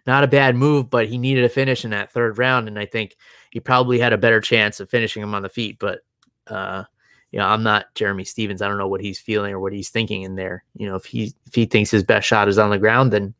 Not 0.05 0.23
a 0.23 0.27
bad 0.27 0.55
move, 0.55 0.89
but 0.89 1.07
he 1.07 1.17
needed 1.17 1.43
a 1.43 1.49
finish 1.49 1.83
in 1.83 1.91
that 1.91 2.11
third 2.11 2.37
round. 2.37 2.67
And 2.67 2.79
I 2.79 2.85
think 2.85 3.15
he 3.51 3.59
probably 3.59 3.99
had 3.99 4.13
a 4.13 4.17
better 4.17 4.41
chance 4.41 4.79
of 4.79 4.89
finishing 4.89 5.21
him 5.21 5.35
on 5.35 5.41
the 5.43 5.49
feet. 5.49 5.77
But, 5.79 6.01
uh, 6.47 6.83
you 7.31 7.39
know, 7.39 7.45
I'm 7.45 7.63
not 7.63 7.93
Jeremy 7.95 8.23
Stephens. 8.23 8.61
I 8.61 8.67
don't 8.67 8.77
know 8.77 8.87
what 8.87 9.01
he's 9.01 9.19
feeling 9.19 9.53
or 9.53 9.59
what 9.59 9.73
he's 9.73 9.89
thinking 9.89 10.21
in 10.21 10.35
there. 10.35 10.63
You 10.75 10.87
know, 10.87 10.95
if 10.95 11.05
he 11.05 11.33
if 11.47 11.55
he 11.55 11.65
thinks 11.65 11.89
his 11.89 12.03
best 12.03 12.27
shot 12.27 12.47
is 12.47 12.59
on 12.59 12.69
the 12.69 12.77
ground, 12.77 13.11
then 13.11 13.33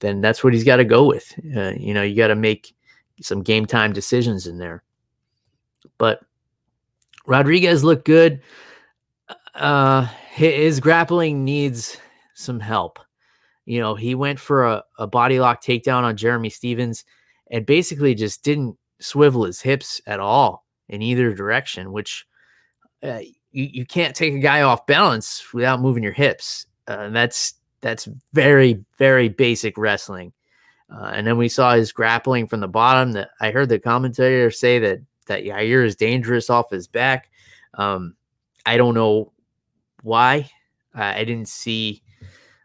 then 0.00 0.20
that's 0.20 0.44
what 0.44 0.52
he's 0.52 0.64
got 0.64 0.76
to 0.76 0.84
go 0.84 1.06
with. 1.06 1.32
Uh, 1.56 1.72
you 1.78 1.94
know, 1.94 2.02
you 2.02 2.14
got 2.14 2.28
to 2.28 2.34
make 2.34 2.74
some 3.22 3.42
game 3.42 3.66
time 3.66 3.92
decisions 3.92 4.46
in 4.46 4.58
there. 4.58 4.82
But 5.98 6.20
Rodriguez 7.26 7.84
looked 7.84 8.04
good. 8.04 8.42
Uh, 9.54 10.06
his 10.30 10.80
grappling 10.80 11.44
needs 11.44 11.96
some 12.34 12.60
help. 12.60 12.98
You 13.64 13.80
know, 13.80 13.94
he 13.94 14.14
went 14.14 14.38
for 14.38 14.66
a, 14.66 14.84
a 14.98 15.06
body 15.06 15.38
lock 15.38 15.62
takedown 15.62 16.02
on 16.02 16.16
Jeremy 16.16 16.50
Stephens 16.50 17.04
and 17.50 17.64
basically 17.66 18.14
just 18.14 18.42
didn't 18.42 18.76
swivel 19.00 19.44
his 19.44 19.60
hips 19.60 20.00
at 20.06 20.20
all 20.20 20.66
in 20.88 21.02
either 21.02 21.34
direction, 21.34 21.92
which 21.92 22.26
uh, 23.02 23.20
you, 23.52 23.68
you 23.72 23.86
can't 23.86 24.14
take 24.14 24.34
a 24.34 24.38
guy 24.38 24.62
off 24.62 24.86
balance 24.86 25.52
without 25.52 25.80
moving 25.80 26.02
your 26.02 26.12
hips. 26.12 26.66
Uh, 26.88 26.98
and 27.00 27.16
that's 27.16 27.54
that's 27.80 28.08
very 28.32 28.84
very 28.98 29.28
basic 29.28 29.76
wrestling. 29.78 30.32
Uh, 30.92 31.12
and 31.14 31.26
then 31.26 31.38
we 31.38 31.48
saw 31.48 31.74
his 31.74 31.92
grappling 31.92 32.46
from 32.46 32.60
the 32.60 32.68
bottom. 32.68 33.12
That 33.12 33.30
I 33.40 33.50
heard 33.50 33.68
the 33.68 33.78
commentator 33.78 34.50
say 34.50 34.78
that 34.80 35.00
that 35.26 35.44
Yair 35.44 35.84
is 35.84 35.96
dangerous 35.96 36.50
off 36.50 36.70
his 36.70 36.88
back. 36.88 37.30
Um, 37.74 38.14
I 38.66 38.76
don't 38.76 38.94
know 38.94 39.32
why. 40.02 40.50
I 40.94 41.24
didn't 41.24 41.48
see 41.48 42.02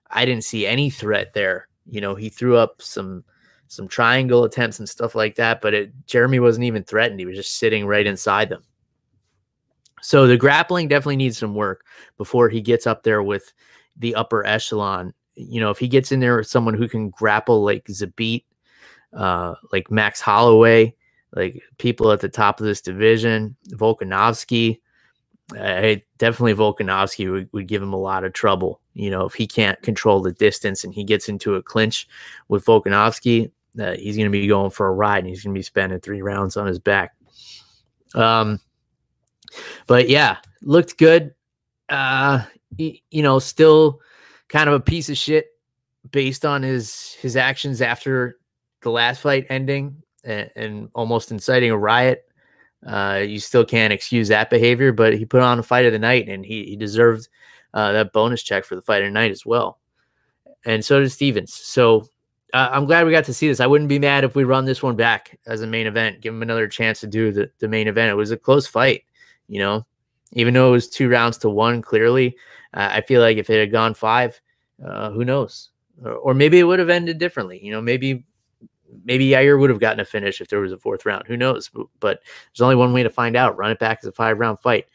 I 0.09 0.25
didn't 0.25 0.43
see 0.43 0.65
any 0.65 0.89
threat 0.89 1.33
there. 1.33 1.67
You 1.85 2.01
know, 2.01 2.15
he 2.15 2.29
threw 2.29 2.57
up 2.57 2.81
some 2.81 3.23
some 3.67 3.87
triangle 3.87 4.43
attempts 4.43 4.79
and 4.79 4.87
stuff 4.87 5.15
like 5.15 5.35
that, 5.35 5.61
but 5.61 5.73
it, 5.73 5.91
Jeremy 6.05 6.39
wasn't 6.39 6.65
even 6.65 6.83
threatened. 6.83 7.19
He 7.19 7.25
was 7.25 7.35
just 7.35 7.57
sitting 7.57 7.85
right 7.85 8.05
inside 8.05 8.49
them. 8.49 8.63
So 10.05 10.27
the 10.27 10.37
grappling 10.37 10.87
definitely 10.87 11.15
needs 11.15 11.39
some 11.39 11.55
work 11.55 11.83
before 12.19 12.47
he 12.47 12.61
gets 12.61 12.85
up 12.85 13.01
there 13.01 13.23
with 13.23 13.51
the 13.97 14.13
upper 14.13 14.45
echelon. 14.45 15.15
You 15.33 15.59
know, 15.59 15.71
if 15.71 15.79
he 15.79 15.87
gets 15.87 16.11
in 16.11 16.19
there 16.19 16.37
with 16.37 16.45
someone 16.45 16.75
who 16.75 16.87
can 16.87 17.09
grapple 17.09 17.63
like 17.63 17.85
Zabit, 17.85 18.43
uh, 19.13 19.55
like 19.71 19.89
Max 19.89 20.21
Holloway, 20.21 20.93
like 21.31 21.59
people 21.79 22.11
at 22.11 22.19
the 22.19 22.29
top 22.29 22.59
of 22.59 22.67
this 22.67 22.81
division, 22.81 23.55
Volkanovski, 23.69 24.79
I 25.55 26.03
definitely 26.19 26.53
Volkanovski 26.53 27.31
would, 27.31 27.49
would 27.51 27.67
give 27.67 27.81
him 27.81 27.93
a 27.93 27.99
lot 27.99 28.23
of 28.23 28.33
trouble. 28.33 28.81
You 28.93 29.09
know, 29.09 29.25
if 29.25 29.33
he 29.33 29.47
can't 29.47 29.81
control 29.81 30.21
the 30.21 30.33
distance 30.33 30.83
and 30.83 30.93
he 30.93 31.03
gets 31.03 31.29
into 31.29 31.55
a 31.55 31.63
clinch 31.63 32.07
with 32.47 32.63
Volkanovski, 32.63 33.49
uh, 33.79 33.93
he's 33.93 34.17
going 34.17 34.31
to 34.31 34.31
be 34.31 34.45
going 34.45 34.69
for 34.69 34.87
a 34.87 34.93
ride 34.93 35.23
and 35.23 35.27
he's 35.29 35.43
going 35.43 35.55
to 35.55 35.57
be 35.57 35.63
spending 35.63 35.99
three 35.99 36.21
rounds 36.21 36.57
on 36.57 36.67
his 36.67 36.77
back. 36.77 37.15
Um, 38.13 38.59
but 39.87 40.09
yeah, 40.09 40.37
looked 40.61 40.97
good. 40.97 41.33
Uh, 41.89 42.43
you, 42.77 42.95
you 43.11 43.23
know, 43.23 43.39
still 43.39 44.01
kind 44.49 44.69
of 44.69 44.75
a 44.75 44.79
piece 44.79 45.09
of 45.09 45.17
shit 45.17 45.47
based 46.11 46.45
on 46.45 46.61
his 46.63 47.13
his 47.13 47.35
actions 47.35 47.81
after 47.81 48.37
the 48.81 48.91
last 48.91 49.21
fight 49.21 49.45
ending 49.49 50.01
and, 50.23 50.49
and 50.55 50.89
almost 50.93 51.31
inciting 51.31 51.71
a 51.71 51.77
riot. 51.77 52.23
Uh, 52.85 53.23
you 53.25 53.39
still 53.39 53.65
can't 53.65 53.91
excuse 53.91 54.27
that 54.27 54.49
behavior, 54.49 54.91
but 54.91 55.13
he 55.13 55.25
put 55.25 55.41
on 55.41 55.57
a 55.57 55.63
fight 55.63 55.85
of 55.85 55.91
the 55.91 55.99
night 55.99 56.29
and 56.29 56.45
he, 56.45 56.65
he 56.65 56.75
deserved 56.75 57.27
uh, 57.73 57.91
that 57.91 58.13
bonus 58.13 58.43
check 58.43 58.63
for 58.63 58.75
the 58.75 58.81
fight 58.81 59.01
of 59.01 59.07
the 59.07 59.11
night 59.11 59.31
as 59.31 59.45
well. 59.45 59.79
And 60.65 60.85
so 60.85 60.99
did 60.99 61.11
Stephens. 61.11 61.53
So 61.53 62.07
uh, 62.53 62.69
I'm 62.71 62.85
glad 62.85 63.05
we 63.05 63.11
got 63.11 63.25
to 63.25 63.33
see 63.33 63.47
this. 63.47 63.59
I 63.59 63.67
wouldn't 63.67 63.89
be 63.89 63.99
mad 63.99 64.23
if 64.23 64.35
we 64.35 64.43
run 64.43 64.65
this 64.65 64.83
one 64.83 64.95
back 64.95 65.37
as 65.47 65.61
a 65.61 65.67
main 65.67 65.87
event, 65.87 66.21
give 66.21 66.33
him 66.33 66.43
another 66.43 66.67
chance 66.67 66.99
to 66.99 67.07
do 67.07 67.31
the, 67.31 67.49
the 67.59 67.67
main 67.67 67.87
event. 67.87 68.11
It 68.11 68.15
was 68.15 68.31
a 68.31 68.37
close 68.37 68.67
fight 68.67 69.03
you 69.47 69.59
know, 69.59 69.85
even 70.33 70.53
though 70.53 70.69
it 70.69 70.71
was 70.71 70.89
two 70.89 71.09
rounds 71.09 71.37
to 71.39 71.49
one, 71.49 71.81
clearly, 71.81 72.35
uh, 72.73 72.89
I 72.91 73.01
feel 73.01 73.21
like 73.21 73.37
if 73.37 73.49
it 73.49 73.59
had 73.59 73.71
gone 73.71 73.93
five, 73.93 74.39
uh, 74.85 75.11
who 75.11 75.23
knows? 75.23 75.69
Or, 76.03 76.11
or, 76.13 76.33
maybe 76.33 76.59
it 76.59 76.63
would 76.63 76.79
have 76.79 76.89
ended 76.89 77.17
differently. 77.17 77.59
You 77.63 77.71
know, 77.71 77.81
maybe 77.81 78.25
maybe 79.03 79.29
Yair 79.29 79.59
would 79.59 79.69
have 79.69 79.79
gotten 79.79 79.99
a 79.99 80.05
finish 80.05 80.41
if 80.41 80.47
there 80.47 80.59
was 80.59 80.71
a 80.71 80.77
fourth 80.77 81.05
round. 81.05 81.25
Who 81.27 81.37
knows? 81.37 81.69
But, 81.99 82.21
there's 82.51 82.61
only 82.61 82.75
one 82.75 82.93
way 82.93 83.03
to 83.03 83.09
find 83.09 83.35
out. 83.35 83.57
Run 83.57 83.71
it 83.71 83.79
back 83.79 83.99
as 84.01 84.07
a 84.07 84.11
five 84.11 84.39
round 84.39 84.59
fight. 84.59 84.87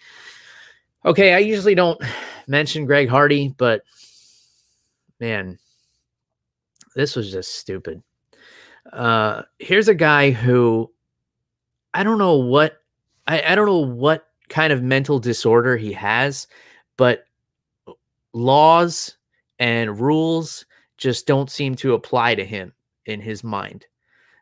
Okay, 1.04 1.32
I 1.32 1.38
usually 1.38 1.74
don't 1.74 2.00
mention 2.46 2.86
Greg 2.86 3.08
Hardy, 3.08 3.54
but 3.56 3.82
man, 5.18 5.58
this 6.94 7.16
was 7.16 7.30
just 7.30 7.54
stupid. 7.54 8.02
Uh, 8.92 9.42
here's 9.58 9.88
a 9.88 9.94
guy 9.94 10.30
who 10.30 10.90
I 11.94 12.02
don't 12.02 12.18
know 12.18 12.36
what 12.36 12.78
I, 13.26 13.42
I 13.42 13.54
don't 13.54 13.66
know 13.66 13.78
what 13.78 14.26
kind 14.50 14.72
of 14.72 14.82
mental 14.82 15.18
disorder 15.18 15.78
he 15.78 15.92
has, 15.94 16.46
but 16.98 17.24
uh, 17.86 17.92
laws 18.34 19.16
and 19.58 19.98
rules 19.98 20.66
just 20.98 21.26
don't 21.26 21.50
seem 21.50 21.74
to 21.76 21.94
apply 21.94 22.34
to 22.34 22.44
him 22.44 22.74
in 23.06 23.20
his 23.20 23.42
mind. 23.42 23.86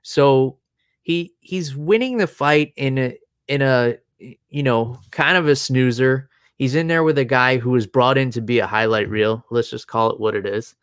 So 0.03 0.59
he 1.03 1.33
he's 1.41 1.77
winning 1.77 2.17
the 2.17 2.27
fight 2.27 2.73
in 2.77 2.99
a 2.99 3.19
in 3.47 3.63
a 3.63 3.97
you 4.19 4.63
know 4.63 4.99
kind 5.13 5.37
of 5.37 5.47
a 5.47 5.55
snoozer. 5.55 6.29
He's 6.57 6.75
in 6.75 6.89
there 6.89 7.05
with 7.05 7.19
a 7.19 7.25
guy 7.25 7.59
who 7.59 7.71
was 7.71 7.87
brought 7.87 8.19
in 8.19 8.33
to 8.33 8.41
be 8.41 8.59
a 8.59 8.67
highlight 8.67 9.09
reel. 9.09 9.45
Let's 9.51 9.71
just 9.71 9.87
call 9.87 10.11
it 10.11 10.19
what 10.19 10.35
it 10.35 10.45
is. 10.45 10.75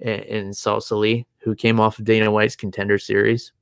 Ben 0.00 0.50
Sosoli, 0.50 1.26
who 1.38 1.54
came 1.54 1.78
off 1.78 1.98
of 1.98 2.06
Dana 2.06 2.30
White's 2.30 2.56
contender 2.56 2.98
series. 2.98 3.52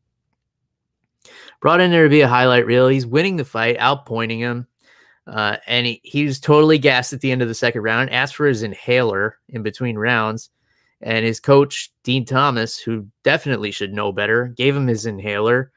Brought 1.61 1.81
in 1.81 1.91
there 1.91 2.05
to 2.05 2.09
be 2.09 2.21
a 2.21 2.29
highlight 2.29 2.65
reel. 2.65 2.89
He's 2.89 3.07
winning 3.07 3.37
the 3.37 3.45
fight, 3.45 3.77
outpointing 3.79 4.39
him. 4.39 4.68
Uh, 5.29 5.59
and 5.67 5.87
he, 5.87 6.01
he 6.05 6.25
was 6.25 6.41
totally 6.41 6.79
gassed 6.79 7.13
at 7.13 7.21
the 7.21 7.31
end 7.31 7.43
of 7.43 7.49
the 7.49 7.55
second 7.55 7.83
round, 7.83 8.11
asked 8.11 8.35
for 8.35 8.47
his 8.47 8.63
inhaler 8.63 9.39
in 9.51 9.63
between 9.63 9.99
rounds. 9.99 10.51
And 11.03 11.25
his 11.25 11.39
coach, 11.39 11.93
Dean 12.03 12.25
Thomas, 12.25 12.79
who 12.79 13.07
definitely 13.23 13.71
should 13.71 13.93
know 13.93 14.11
better, 14.11 14.47
gave 14.57 14.75
him 14.75 14.87
his 14.87 15.07
inhaler. 15.07 15.71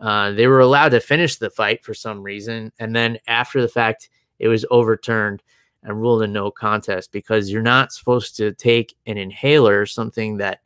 Uh, 0.00 0.32
they 0.32 0.46
were 0.46 0.60
allowed 0.60 0.90
to 0.90 1.00
finish 1.00 1.36
the 1.36 1.50
fight 1.50 1.84
for 1.84 1.94
some 1.94 2.22
reason. 2.22 2.72
And 2.78 2.96
then 2.96 3.18
after 3.28 3.60
the 3.60 3.68
fact, 3.68 4.08
it 4.38 4.48
was 4.48 4.66
overturned 4.70 5.42
and 5.82 6.00
ruled 6.00 6.22
a 6.22 6.26
no 6.26 6.50
contest 6.50 7.12
because 7.12 7.50
you're 7.50 7.62
not 7.62 7.92
supposed 7.92 8.36
to 8.36 8.52
take 8.52 8.96
an 9.06 9.18
inhaler, 9.18 9.86
something 9.86 10.38
that 10.38 10.60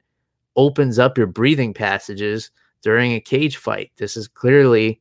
opens 0.56 0.98
up 0.98 1.18
your 1.18 1.26
breathing 1.26 1.74
passages 1.74 2.50
during 2.82 3.12
a 3.12 3.20
cage 3.20 3.56
fight. 3.56 3.92
This 3.96 4.16
is 4.16 4.28
clearly 4.28 5.00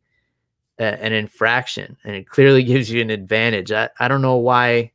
an 0.79 1.13
infraction 1.13 1.97
and 2.03 2.15
it 2.15 2.27
clearly 2.27 2.63
gives 2.71 2.89
you 2.91 3.01
an 3.01 3.09
advantage. 3.09 3.71
I, 3.71 3.89
I 3.99 4.07
don't 4.07 4.21
know 4.21 4.37
why 4.37 4.91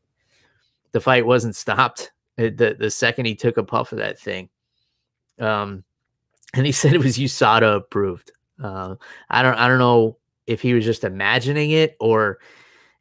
the 0.92 1.00
fight 1.00 1.26
wasn't 1.26 1.56
stopped 1.56 2.12
the, 2.36 2.76
the 2.78 2.90
second 2.90 3.26
he 3.26 3.34
took 3.34 3.56
a 3.56 3.64
puff 3.64 3.92
of 3.92 3.98
that 3.98 4.18
thing. 4.18 4.48
Um, 5.38 5.84
and 6.54 6.66
he 6.66 6.72
said 6.72 6.94
it 6.94 7.02
was 7.02 7.18
USADA 7.18 7.76
approved. 7.76 8.32
Uh, 8.62 8.94
I 9.30 9.42
don't 9.42 9.56
I 9.56 9.66
don't 9.66 9.78
know 9.80 10.18
if 10.46 10.60
he 10.60 10.74
was 10.74 10.84
just 10.84 11.04
imagining 11.04 11.72
it 11.72 11.96
or 11.98 12.38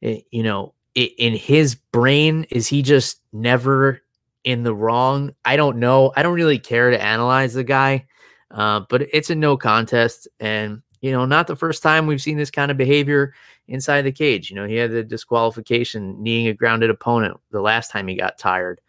eh, 0.02 0.22
you 0.32 0.42
know 0.42 0.74
in 0.96 1.34
his 1.34 1.76
brain 1.76 2.46
is 2.50 2.68
he 2.68 2.82
just 2.82 3.22
never 3.32 4.02
in 4.44 4.64
the 4.64 4.76
wrong? 4.76 5.34
I 5.46 5.56
don't 5.56 5.78
know. 5.78 6.12
I 6.16 6.24
don't 6.24 6.36
really 6.36 6.60
care 6.60 6.92
to 6.92 7.02
analyze 7.02 7.54
the 7.54 7.64
guy, 7.64 8.06
uh, 8.52 8.82
but 8.90 9.04
it's 9.14 9.30
a 9.30 9.36
no 9.36 9.58
contest, 9.58 10.28
and 10.40 10.83
you 11.04 11.12
know, 11.12 11.26
not 11.26 11.48
the 11.48 11.56
first 11.56 11.84
time 11.84 12.08
we've 12.08 12.22
seen 12.22 12.38
this 12.38 12.50
kind 12.50 12.72
of 12.72 12.78
behavior 12.78 13.34
inside 13.68 14.04
the 14.04 14.12
cage. 14.12 14.50
You 14.50 14.56
know, 14.56 14.66
he 14.66 14.76
had 14.76 14.90
the 14.90 15.04
disqualification, 15.04 16.24
kneeing 16.24 16.48
a 16.48 16.54
grounded 16.54 16.90
opponent 16.90 17.38
the 17.52 17.60
last 17.60 17.92
time 17.92 18.08
he 18.08 18.16
got 18.16 18.38
tired. 18.38 18.80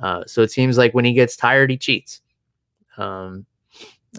Uh, 0.00 0.22
so 0.26 0.42
it 0.42 0.50
seems 0.50 0.76
like 0.76 0.92
when 0.92 1.06
he 1.06 1.14
gets 1.14 1.34
tired, 1.34 1.70
he 1.70 1.78
cheats. 1.78 2.20
Um, 2.98 3.46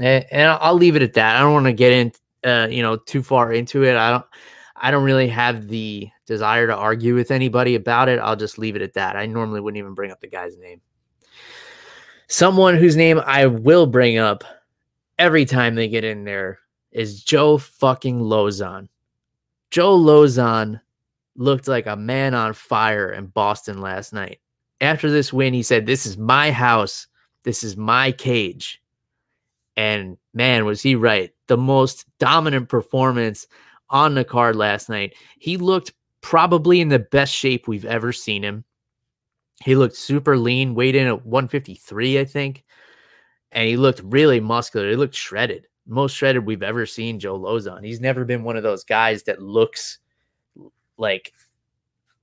and, 0.01 0.25
and 0.31 0.57
I'll 0.61 0.73
leave 0.73 0.95
it 0.95 1.03
at 1.03 1.13
that. 1.13 1.35
I 1.35 1.41
don't 1.41 1.53
want 1.53 1.67
to 1.67 1.73
get 1.73 1.91
in, 1.91 2.11
uh, 2.43 2.67
you 2.71 2.81
know, 2.81 2.97
too 2.97 3.21
far 3.21 3.53
into 3.53 3.83
it. 3.83 3.95
I 3.95 4.09
don't, 4.09 4.25
I 4.75 4.89
don't 4.89 5.03
really 5.03 5.27
have 5.27 5.67
the 5.67 6.09
desire 6.25 6.65
to 6.65 6.75
argue 6.75 7.13
with 7.13 7.29
anybody 7.29 7.75
about 7.75 8.09
it. 8.09 8.17
I'll 8.17 8.35
just 8.35 8.57
leave 8.57 8.75
it 8.75 8.81
at 8.81 8.95
that. 8.95 9.15
I 9.15 9.27
normally 9.27 9.61
wouldn't 9.61 9.77
even 9.77 9.93
bring 9.93 10.09
up 10.09 10.21
the 10.21 10.27
guy's 10.27 10.57
name. 10.57 10.81
Someone 12.27 12.77
whose 12.77 12.95
name 12.95 13.21
I 13.23 13.45
will 13.45 13.85
bring 13.85 14.17
up 14.17 14.43
every 15.19 15.45
time 15.45 15.75
they 15.75 15.87
get 15.87 16.03
in 16.03 16.23
there 16.23 16.57
is 16.93 17.23
Joe 17.23 17.57
fucking 17.57 18.19
Lauzon. 18.19 18.87
Joe 19.71 19.97
Lauzon 19.97 20.79
looked 21.35 21.67
like 21.67 21.87
a 21.87 21.95
man 21.95 22.33
on 22.33 22.53
fire 22.53 23.11
in 23.11 23.27
Boston 23.27 23.81
last 23.81 24.13
night. 24.13 24.39
After 24.79 25.09
this 25.09 25.33
win, 25.33 25.53
he 25.53 25.63
said, 25.63 25.85
This 25.85 26.05
is 26.05 26.17
my 26.17 26.51
house. 26.51 27.07
This 27.43 27.63
is 27.63 27.75
my 27.75 28.11
cage. 28.11 28.81
And 29.75 30.17
man, 30.33 30.65
was 30.65 30.81
he 30.81 30.95
right. 30.95 31.31
The 31.47 31.57
most 31.57 32.05
dominant 32.19 32.69
performance 32.69 33.47
on 33.89 34.13
the 34.15 34.23
card 34.23 34.55
last 34.55 34.89
night. 34.89 35.15
He 35.39 35.57
looked 35.57 35.93
probably 36.21 36.79
in 36.79 36.89
the 36.89 36.99
best 36.99 37.33
shape 37.33 37.67
we've 37.67 37.85
ever 37.85 38.13
seen 38.13 38.43
him. 38.43 38.63
He 39.63 39.75
looked 39.75 39.95
super 39.95 40.37
lean, 40.37 40.75
weighed 40.75 40.95
in 40.95 41.07
at 41.07 41.25
153, 41.25 42.19
I 42.19 42.25
think. 42.25 42.63
And 43.51 43.67
he 43.67 43.77
looked 43.77 44.01
really 44.03 44.39
muscular. 44.39 44.89
He 44.89 44.95
looked 44.95 45.15
shredded. 45.15 45.67
Most 45.85 46.15
shredded 46.15 46.45
we've 46.45 46.63
ever 46.63 46.85
seen 46.85 47.19
Joe 47.19 47.39
Lauzon. 47.39 47.83
He's 47.83 47.99
never 47.99 48.23
been 48.25 48.43
one 48.43 48.57
of 48.57 48.63
those 48.63 48.83
guys 48.83 49.23
that 49.23 49.41
looks 49.41 49.99
like 50.97 51.33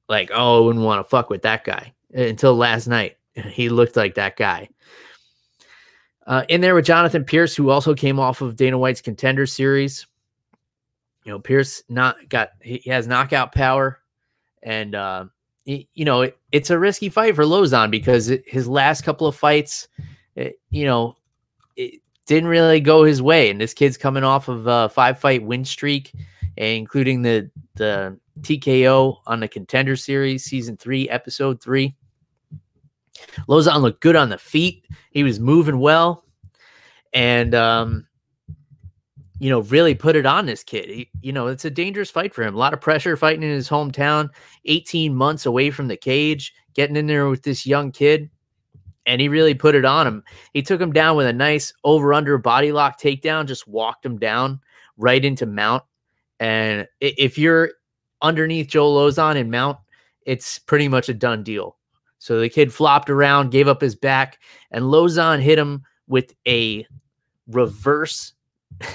like, 0.08 0.30
oh, 0.34 0.58
I 0.58 0.66
wouldn't 0.66 0.84
want 0.84 1.04
to 1.04 1.08
fuck 1.08 1.30
with 1.30 1.42
that 1.42 1.64
guy 1.64 1.94
until 2.12 2.54
last 2.54 2.86
night. 2.86 3.16
He 3.52 3.68
looked 3.68 3.96
like 3.96 4.16
that 4.16 4.36
guy. 4.36 4.68
Uh, 6.26 6.44
in 6.48 6.60
there 6.60 6.74
with 6.74 6.84
Jonathan 6.84 7.24
Pearce, 7.24 7.54
who 7.54 7.70
also 7.70 7.94
came 7.94 8.18
off 8.18 8.40
of 8.40 8.56
Dana 8.56 8.76
White's 8.76 9.00
contender 9.00 9.46
series. 9.46 10.06
You 11.24 11.32
know, 11.32 11.38
Pearce 11.38 11.82
not 11.88 12.28
got 12.28 12.50
he 12.60 12.82
has 12.90 13.06
knockout 13.06 13.52
power, 13.52 14.00
and 14.62 14.94
uh, 14.94 15.24
he, 15.64 15.88
you 15.94 16.04
know 16.04 16.22
it, 16.22 16.38
it's 16.52 16.70
a 16.70 16.78
risky 16.78 17.08
fight 17.08 17.36
for 17.36 17.44
Lauzon 17.44 17.90
because 17.90 18.28
it, 18.30 18.42
his 18.46 18.68
last 18.68 19.02
couple 19.02 19.26
of 19.26 19.36
fights, 19.36 19.88
it, 20.34 20.60
you 20.70 20.86
know, 20.86 21.16
it 21.76 22.00
didn't 22.30 22.48
really 22.48 22.78
go 22.78 23.02
his 23.02 23.20
way. 23.20 23.50
And 23.50 23.60
this 23.60 23.74
kid's 23.74 23.96
coming 23.96 24.22
off 24.22 24.46
of 24.46 24.68
a 24.68 24.88
five 24.88 25.18
fight 25.18 25.42
win 25.42 25.64
streak, 25.64 26.12
including 26.56 27.22
the 27.22 27.50
the 27.74 28.16
TKO 28.42 29.16
on 29.26 29.40
the 29.40 29.48
contender 29.48 29.96
series, 29.96 30.44
season 30.44 30.76
three, 30.76 31.08
episode 31.08 31.60
three. 31.60 31.96
Lauzon 33.48 33.82
looked 33.82 34.00
good 34.00 34.14
on 34.14 34.28
the 34.28 34.38
feet. 34.38 34.86
He 35.10 35.24
was 35.24 35.40
moving 35.40 35.80
well. 35.80 36.24
And, 37.12 37.52
um, 37.52 38.06
you 39.40 39.50
know, 39.50 39.62
really 39.62 39.96
put 39.96 40.14
it 40.14 40.24
on 40.24 40.46
this 40.46 40.62
kid. 40.62 40.88
He, 40.88 41.10
you 41.22 41.32
know, 41.32 41.48
it's 41.48 41.64
a 41.64 41.70
dangerous 41.70 42.12
fight 42.12 42.32
for 42.32 42.44
him. 42.44 42.54
A 42.54 42.58
lot 42.58 42.74
of 42.74 42.80
pressure 42.80 43.16
fighting 43.16 43.42
in 43.42 43.50
his 43.50 43.68
hometown, 43.68 44.28
18 44.66 45.12
months 45.12 45.46
away 45.46 45.72
from 45.72 45.88
the 45.88 45.96
cage, 45.96 46.54
getting 46.74 46.94
in 46.94 47.08
there 47.08 47.28
with 47.28 47.42
this 47.42 47.66
young 47.66 47.90
kid. 47.90 48.30
And 49.06 49.20
he 49.20 49.28
really 49.28 49.54
put 49.54 49.74
it 49.74 49.84
on 49.84 50.06
him. 50.06 50.22
He 50.52 50.62
took 50.62 50.80
him 50.80 50.92
down 50.92 51.16
with 51.16 51.26
a 51.26 51.32
nice 51.32 51.72
over 51.84 52.12
under 52.12 52.38
body 52.38 52.70
lock 52.72 53.00
takedown, 53.00 53.46
just 53.46 53.66
walked 53.66 54.04
him 54.04 54.18
down 54.18 54.60
right 54.96 55.24
into 55.24 55.46
mount. 55.46 55.82
And 56.38 56.86
if 57.00 57.38
you're 57.38 57.72
underneath 58.22 58.68
Joe 58.68 58.92
Lauzon 58.92 59.36
and 59.36 59.50
mount, 59.50 59.78
it's 60.26 60.58
pretty 60.58 60.88
much 60.88 61.08
a 61.08 61.14
done 61.14 61.42
deal. 61.42 61.76
So 62.18 62.38
the 62.38 62.48
kid 62.48 62.72
flopped 62.72 63.08
around, 63.08 63.50
gave 63.50 63.66
up 63.66 63.80
his 63.80 63.94
back, 63.94 64.38
and 64.70 64.84
Lauzon 64.84 65.40
hit 65.40 65.58
him 65.58 65.82
with 66.06 66.34
a 66.46 66.86
reverse 67.48 68.34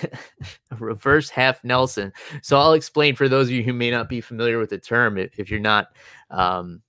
reverse 0.80 1.30
half 1.30 1.64
Nelson. 1.64 2.14
So 2.42 2.58
I'll 2.58 2.74
explain 2.74 3.16
for 3.16 3.28
those 3.28 3.48
of 3.48 3.54
you 3.54 3.64
who 3.64 3.74
may 3.74 3.92
not 3.92 4.10
be 4.10 4.22
familiar 4.22 4.60
with 4.60 4.70
the 4.70 4.78
term 4.78 5.18
if, 5.18 5.38
if 5.38 5.50
you're 5.50 5.60
not 5.60 5.88
um, 6.30 6.82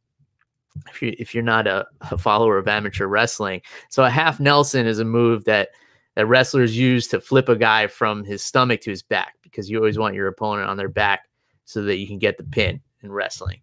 if 0.88 1.02
you 1.02 1.14
if 1.18 1.34
you're 1.34 1.42
not 1.42 1.66
a, 1.66 1.86
a, 2.10 2.18
follower 2.18 2.58
of 2.58 2.68
amateur 2.68 3.06
wrestling. 3.06 3.62
So 3.90 4.04
a 4.04 4.10
half 4.10 4.40
Nelson 4.40 4.86
is 4.86 4.98
a 4.98 5.04
move 5.04 5.44
that 5.44 5.70
that 6.14 6.26
wrestlers 6.26 6.76
use 6.76 7.06
to 7.08 7.20
flip 7.20 7.48
a 7.48 7.56
guy 7.56 7.86
from 7.86 8.24
his 8.24 8.42
stomach 8.42 8.80
to 8.82 8.90
his 8.90 9.02
back 9.02 9.34
because 9.42 9.70
you 9.70 9.78
always 9.78 9.98
want 9.98 10.14
your 10.14 10.28
opponent 10.28 10.68
on 10.68 10.76
their 10.76 10.88
back 10.88 11.28
so 11.64 11.82
that 11.82 11.98
you 11.98 12.06
can 12.06 12.18
get 12.18 12.38
the 12.38 12.44
pin 12.44 12.80
in 13.02 13.12
wrestling. 13.12 13.60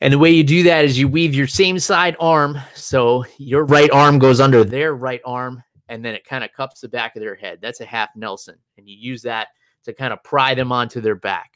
And 0.00 0.12
the 0.12 0.18
way 0.18 0.30
you 0.30 0.44
do 0.44 0.62
that 0.64 0.84
is 0.84 0.98
you 0.98 1.08
weave 1.08 1.34
your 1.34 1.46
same 1.46 1.78
side 1.78 2.16
arm. 2.20 2.58
So 2.74 3.24
your 3.38 3.64
right 3.64 3.90
arm 3.90 4.18
goes 4.18 4.40
under 4.40 4.62
their 4.62 4.94
right 4.94 5.22
arm, 5.24 5.62
and 5.88 6.04
then 6.04 6.14
it 6.14 6.24
kind 6.24 6.44
of 6.44 6.52
cups 6.52 6.80
the 6.80 6.88
back 6.88 7.16
of 7.16 7.22
their 7.22 7.34
head. 7.34 7.60
That's 7.62 7.80
a 7.80 7.86
half 7.86 8.10
Nelson. 8.14 8.56
And 8.76 8.86
you 8.88 8.96
use 8.96 9.22
that 9.22 9.48
to 9.84 9.94
kind 9.94 10.12
of 10.12 10.22
pry 10.22 10.54
them 10.54 10.70
onto 10.70 11.00
their 11.00 11.14
back. 11.14 11.55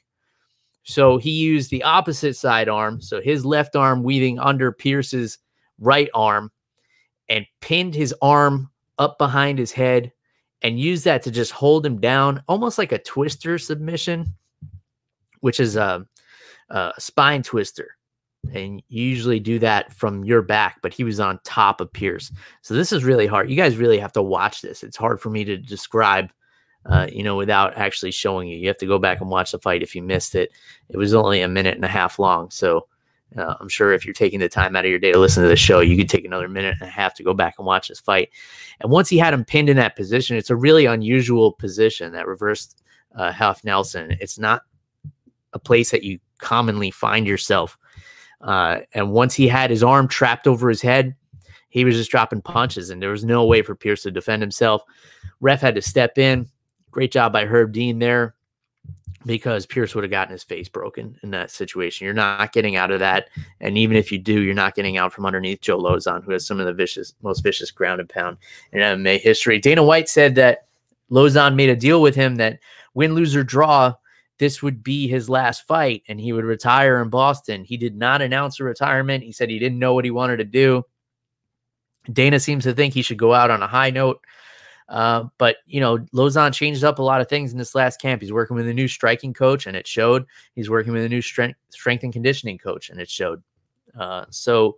So 0.82 1.18
he 1.18 1.30
used 1.30 1.70
the 1.70 1.82
opposite 1.82 2.34
side 2.36 2.68
arm. 2.68 3.00
So 3.00 3.20
his 3.20 3.44
left 3.44 3.76
arm 3.76 4.02
weaving 4.02 4.38
under 4.38 4.72
Pearce's 4.72 5.38
right 5.78 6.08
arm 6.14 6.50
and 7.28 7.46
pinned 7.60 7.94
his 7.94 8.14
arm 8.22 8.70
up 8.98 9.18
behind 9.18 9.58
his 9.58 9.72
head 9.72 10.12
and 10.62 10.80
used 10.80 11.04
that 11.04 11.22
to 11.22 11.30
just 11.30 11.52
hold 11.52 11.86
him 11.86 12.00
down, 12.00 12.42
almost 12.48 12.76
like 12.76 12.92
a 12.92 12.98
twister 12.98 13.58
submission, 13.58 14.34
which 15.40 15.60
is 15.60 15.76
a, 15.76 16.04
a 16.70 16.92
spine 16.98 17.42
twister 17.42 17.96
and 18.52 18.82
you 18.88 19.04
usually 19.04 19.40
do 19.40 19.58
that 19.58 19.92
from 19.92 20.24
your 20.24 20.42
back, 20.42 20.78
but 20.82 20.94
he 20.94 21.04
was 21.04 21.20
on 21.20 21.38
top 21.44 21.80
of 21.80 21.92
Pearce. 21.92 22.32
So 22.62 22.74
this 22.74 22.92
is 22.92 23.04
really 23.04 23.26
hard. 23.26 23.50
You 23.50 23.56
guys 23.56 23.76
really 23.76 23.98
have 23.98 24.12
to 24.12 24.22
watch 24.22 24.62
this. 24.62 24.82
It's 24.82 24.96
hard 24.96 25.20
for 25.20 25.30
me 25.30 25.44
to 25.44 25.56
describe, 25.56 26.30
uh, 26.86 27.06
you 27.12 27.22
know, 27.22 27.36
without 27.36 27.76
actually 27.76 28.10
showing 28.10 28.48
you. 28.48 28.56
You 28.56 28.68
have 28.68 28.78
to 28.78 28.86
go 28.86 28.98
back 28.98 29.20
and 29.20 29.30
watch 29.30 29.52
the 29.52 29.58
fight 29.58 29.82
if 29.82 29.94
you 29.94 30.02
missed 30.02 30.34
it. 30.34 30.52
It 30.88 30.96
was 30.96 31.14
only 31.14 31.42
a 31.42 31.48
minute 31.48 31.74
and 31.74 31.84
a 31.84 31.88
half 31.88 32.18
long, 32.18 32.50
so 32.50 32.86
uh, 33.36 33.54
I'm 33.60 33.68
sure 33.68 33.92
if 33.92 34.04
you're 34.04 34.12
taking 34.12 34.40
the 34.40 34.48
time 34.48 34.74
out 34.74 34.84
of 34.84 34.90
your 34.90 34.98
day 34.98 35.12
to 35.12 35.18
listen 35.18 35.42
to 35.42 35.48
the 35.48 35.56
show, 35.56 35.80
you 35.80 35.96
could 35.96 36.08
take 36.08 36.24
another 36.24 36.48
minute 36.48 36.76
and 36.80 36.88
a 36.88 36.90
half 36.90 37.14
to 37.14 37.22
go 37.22 37.32
back 37.32 37.54
and 37.58 37.66
watch 37.66 37.88
this 37.88 38.00
fight. 38.00 38.30
And 38.80 38.90
once 38.90 39.08
he 39.08 39.18
had 39.18 39.34
him 39.34 39.44
pinned 39.44 39.68
in 39.68 39.76
that 39.76 39.94
position, 39.94 40.36
it's 40.36 40.50
a 40.50 40.56
really 40.56 40.86
unusual 40.86 41.52
position, 41.52 42.12
that 42.12 42.26
reversed 42.26 42.82
uh, 43.14 43.30
half 43.30 43.62
Nelson. 43.64 44.16
It's 44.20 44.38
not 44.38 44.62
a 45.52 45.58
place 45.58 45.90
that 45.90 46.02
you 46.02 46.18
commonly 46.38 46.90
find 46.90 47.26
yourself 47.26 47.78
uh, 48.40 48.80
and 48.92 49.12
once 49.12 49.34
he 49.34 49.48
had 49.48 49.70
his 49.70 49.82
arm 49.82 50.08
trapped 50.08 50.46
over 50.46 50.68
his 50.68 50.82
head, 50.82 51.14
he 51.68 51.84
was 51.84 51.96
just 51.96 52.10
dropping 52.10 52.42
punches, 52.42 52.90
and 52.90 53.00
there 53.00 53.10
was 53.10 53.24
no 53.24 53.44
way 53.44 53.62
for 53.62 53.74
Pearce 53.74 54.02
to 54.02 54.10
defend 54.10 54.42
himself. 54.42 54.82
Ref 55.40 55.60
had 55.60 55.74
to 55.76 55.82
step 55.82 56.18
in. 56.18 56.48
Great 56.90 57.12
job 57.12 57.32
by 57.32 57.44
Herb 57.44 57.72
Dean 57.72 57.98
there 57.98 58.34
because 59.26 59.66
Pearce 59.66 59.94
would 59.94 60.04
have 60.04 60.10
gotten 60.10 60.32
his 60.32 60.42
face 60.42 60.68
broken 60.68 61.18
in 61.22 61.30
that 61.30 61.50
situation. 61.50 62.06
You're 62.06 62.14
not 62.14 62.52
getting 62.52 62.76
out 62.76 62.90
of 62.90 63.00
that. 63.00 63.28
And 63.60 63.76
even 63.76 63.96
if 63.96 64.10
you 64.10 64.18
do, 64.18 64.40
you're 64.40 64.54
not 64.54 64.74
getting 64.74 64.96
out 64.96 65.12
from 65.12 65.26
underneath 65.26 65.60
Joe 65.60 65.78
Lauzon, 65.78 66.24
who 66.24 66.32
has 66.32 66.46
some 66.46 66.58
of 66.58 66.66
the 66.66 66.72
vicious, 66.72 67.14
most 67.22 67.42
vicious 67.42 67.70
ground 67.70 68.00
and 68.00 68.08
pound 68.08 68.38
in 68.72 68.80
MMA 68.80 69.20
history. 69.20 69.58
Dana 69.58 69.82
White 69.82 70.08
said 70.08 70.34
that 70.36 70.66
Lauzon 71.10 71.54
made 71.54 71.68
a 71.68 71.76
deal 71.76 72.00
with 72.00 72.14
him 72.14 72.36
that 72.36 72.60
win, 72.94 73.14
lose, 73.14 73.36
or 73.36 73.44
draw, 73.44 73.94
this 74.38 74.62
would 74.62 74.82
be 74.82 75.06
his 75.06 75.28
last 75.28 75.66
fight 75.66 76.02
and 76.08 76.18
he 76.18 76.32
would 76.32 76.46
retire 76.46 77.02
in 77.02 77.10
Boston. 77.10 77.62
He 77.62 77.76
did 77.76 77.94
not 77.94 78.22
announce 78.22 78.58
a 78.58 78.64
retirement. 78.64 79.22
He 79.22 79.32
said 79.32 79.50
he 79.50 79.58
didn't 79.58 79.78
know 79.78 79.92
what 79.92 80.06
he 80.06 80.10
wanted 80.10 80.38
to 80.38 80.44
do. 80.44 80.82
Dana 82.10 82.40
seems 82.40 82.64
to 82.64 82.72
think 82.72 82.94
he 82.94 83.02
should 83.02 83.18
go 83.18 83.34
out 83.34 83.50
on 83.50 83.62
a 83.62 83.66
high 83.66 83.90
note. 83.90 84.24
Uh, 84.90 85.24
but 85.38 85.58
you 85.66 85.80
know, 85.80 85.98
Lauzon 86.12 86.52
changed 86.52 86.82
up 86.82 86.98
a 86.98 87.02
lot 87.02 87.20
of 87.20 87.28
things 87.28 87.52
in 87.52 87.58
this 87.58 87.76
last 87.76 88.00
camp. 88.00 88.20
He's 88.20 88.32
working 88.32 88.56
with 88.56 88.66
a 88.66 88.74
new 88.74 88.88
striking 88.88 89.32
coach, 89.32 89.66
and 89.66 89.76
it 89.76 89.86
showed. 89.86 90.26
He's 90.56 90.68
working 90.68 90.92
with 90.92 91.04
a 91.04 91.08
new 91.08 91.22
strength 91.22 91.58
strength 91.70 92.02
and 92.02 92.12
conditioning 92.12 92.58
coach, 92.58 92.90
and 92.90 93.00
it 93.00 93.08
showed. 93.08 93.42
Uh, 93.98 94.24
so, 94.30 94.76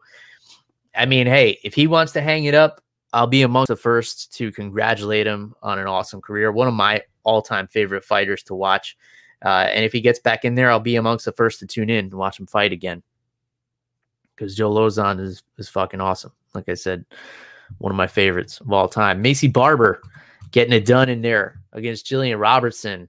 I 0.94 1.06
mean, 1.06 1.26
hey, 1.26 1.58
if 1.64 1.74
he 1.74 1.86
wants 1.86 2.12
to 2.12 2.20
hang 2.20 2.44
it 2.44 2.54
up, 2.54 2.82
I'll 3.14 3.26
be 3.26 3.42
amongst 3.42 3.68
the 3.68 3.76
first 3.76 4.34
to 4.34 4.52
congratulate 4.52 5.26
him 5.26 5.54
on 5.62 5.78
an 5.78 5.86
awesome 5.86 6.20
career. 6.20 6.52
One 6.52 6.68
of 6.68 6.74
my 6.74 7.02
all 7.24 7.40
time 7.40 7.66
favorite 7.66 8.04
fighters 8.04 8.42
to 8.44 8.54
watch. 8.54 8.98
Uh, 9.42 9.66
and 9.70 9.84
if 9.84 9.92
he 9.92 10.00
gets 10.00 10.18
back 10.18 10.44
in 10.44 10.54
there, 10.54 10.70
I'll 10.70 10.78
be 10.78 10.96
amongst 10.96 11.24
the 11.24 11.32
first 11.32 11.58
to 11.60 11.66
tune 11.66 11.90
in 11.90 12.04
and 12.06 12.14
watch 12.14 12.38
him 12.38 12.46
fight 12.46 12.72
again. 12.72 13.02
Because 14.36 14.54
Joe 14.54 14.70
Lauzon 14.70 15.20
is 15.20 15.42
is 15.56 15.70
fucking 15.70 16.02
awesome. 16.02 16.32
Like 16.54 16.68
I 16.68 16.74
said, 16.74 17.06
one 17.78 17.92
of 17.92 17.96
my 17.96 18.06
favorites 18.06 18.60
of 18.60 18.72
all 18.72 18.88
time. 18.88 19.22
Maycee 19.22 19.52
Barber 19.52 20.02
getting 20.50 20.72
it 20.72 20.86
done 20.86 21.08
in 21.08 21.22
there 21.22 21.60
against 21.72 22.06
Jillian 22.06 22.38
Robertson. 22.38 23.08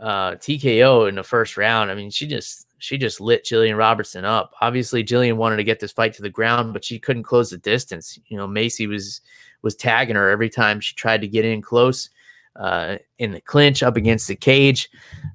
Uh, 0.00 0.32
TKO 0.32 1.08
in 1.08 1.14
the 1.14 1.22
first 1.22 1.56
round. 1.56 1.90
I 1.90 1.94
mean, 1.94 2.10
she 2.10 2.26
just 2.26 2.66
she 2.78 2.98
just 2.98 3.20
lit 3.20 3.44
Jillian 3.44 3.78
Robertson 3.78 4.24
up. 4.24 4.52
Obviously, 4.60 5.04
Jillian 5.04 5.36
wanted 5.36 5.58
to 5.58 5.64
get 5.64 5.78
this 5.78 5.92
fight 5.92 6.12
to 6.14 6.22
the 6.22 6.28
ground, 6.28 6.72
but 6.72 6.84
she 6.84 6.98
couldn't 6.98 7.22
close 7.22 7.50
the 7.50 7.58
distance. 7.58 8.18
You 8.26 8.36
know, 8.36 8.48
Maycee 8.48 8.88
was 8.88 9.20
was 9.62 9.76
tagging 9.76 10.16
her 10.16 10.28
every 10.28 10.50
time 10.50 10.80
she 10.80 10.96
tried 10.96 11.20
to 11.20 11.28
get 11.28 11.44
in 11.44 11.62
close 11.62 12.10
uh, 12.56 12.96
in 13.18 13.30
the 13.30 13.40
clinch 13.40 13.82
up 13.82 13.96
against 13.96 14.26
the 14.26 14.34
cage. 14.34 14.90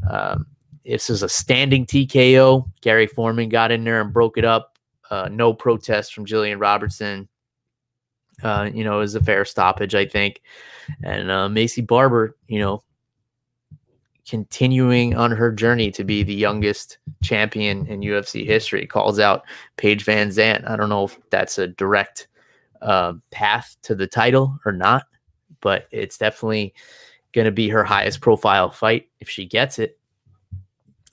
Um, 0.09 0.45
this 0.85 1.09
is 1.09 1.23
a 1.23 1.29
standing 1.29 1.85
TKO. 1.85 2.69
Gary 2.81 3.07
Foreman 3.07 3.49
got 3.49 3.71
in 3.71 3.83
there 3.83 4.01
and 4.01 4.13
broke 4.13 4.37
it 4.37 4.45
up. 4.45 4.77
Uh, 5.09 5.29
no 5.31 5.53
protest 5.53 6.13
from 6.13 6.25
Jillian 6.25 6.59
Robertson. 6.59 7.27
Uh, 8.43 8.69
you 8.71 8.83
know, 8.83 8.99
is 9.01 9.15
a 9.15 9.21
fair 9.21 9.43
stoppage, 9.45 9.95
I 9.95 10.05
think. 10.05 10.41
And 11.03 11.31
uh, 11.31 11.47
Maycee 11.49 11.85
Barber, 11.85 12.35
you 12.47 12.59
know, 12.59 12.83
continuing 14.27 15.15
on 15.15 15.31
her 15.31 15.51
journey 15.51 15.89
to 15.91 16.03
be 16.03 16.21
the 16.21 16.33
youngest 16.33 16.97
champion 17.23 17.87
in 17.87 18.01
UFC 18.01 18.45
history, 18.45 18.85
calls 18.85 19.19
out 19.19 19.43
Paige 19.77 20.05
VanZant. 20.05 20.69
I 20.69 20.75
don't 20.75 20.89
know 20.89 21.05
if 21.05 21.17
that's 21.29 21.57
a 21.57 21.67
direct 21.67 22.27
uh, 22.81 23.13
path 23.31 23.75
to 23.83 23.95
the 23.95 24.07
title 24.07 24.59
or 24.65 24.71
not, 24.71 25.05
but 25.61 25.87
it's 25.91 26.17
definitely 26.17 26.73
going 27.31 27.45
to 27.45 27.51
be 27.51 27.69
her 27.69 27.83
highest 27.83 28.21
profile 28.21 28.69
fight 28.69 29.07
if 29.19 29.29
she 29.29 29.45
gets 29.45 29.79
it. 29.79 29.97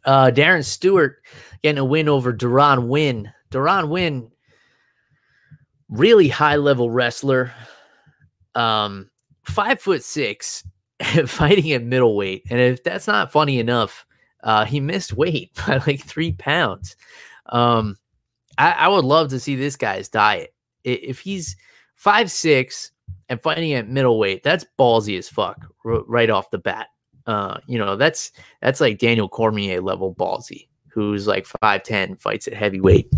Uh, 0.05 0.31
Darren 0.31 0.65
Stewart 0.65 1.23
getting 1.63 1.79
a 1.79 1.85
win 1.85 2.09
over 2.09 2.33
Deron 2.33 2.89
Winn. 2.89 3.33
Deron 3.51 3.89
Winn, 3.89 4.31
really 5.95 6.29
high 6.29 6.57
level 6.57 6.91
wrestler. 6.91 7.53
Um, 8.55 9.11
five 9.45 9.81
foot 9.81 10.03
six, 10.03 10.65
fighting 11.27 11.73
at 11.73 11.83
middleweight. 11.83 12.45
And 12.51 12.61
if 12.61 12.83
that's 12.83 13.07
not 13.07 13.33
funny 13.33 13.59
enough, 13.59 14.07
uh, 14.43 14.65
he 14.65 14.81
missed 14.81 15.15
weight 15.15 15.53
by 15.67 15.81
like 15.87 16.01
three 16.01 16.33
pounds. 16.33 16.97
Um, 17.47 17.97
I, 18.59 18.73
I 18.73 18.89
would 18.89 19.05
love 19.05 19.29
to 19.31 19.41
see 19.41 19.57
this 19.57 19.77
guy's 19.77 20.09
diet. 20.09 20.55
If 20.85 21.21
he's 21.21 21.57
five 21.95 22.31
six 22.31 22.91
and 23.29 23.41
fighting 23.41 23.73
at 23.73 23.89
middleweight, 23.89 24.43
that's 24.43 24.67
ballsy 24.79 25.17
as 25.19 25.29
fuck 25.29 25.67
right 25.85 26.31
off 26.31 26.51
the 26.51 26.59
bat. 26.59 26.89
Uh, 27.27 27.59
you 27.67 27.79
know, 27.79 27.97
that's 27.97 28.33
that's 28.61 28.81
like 28.81 28.99
Daniel 28.99 29.29
Cormier 29.29 29.81
level 29.81 30.15
ballsy, 30.15 30.69
who's 30.89 31.27
like 31.27 31.47
five 31.47 31.83
ten, 31.83 32.17
fights 32.17 32.47
at 32.47 32.55
heavyweight, 32.55 33.11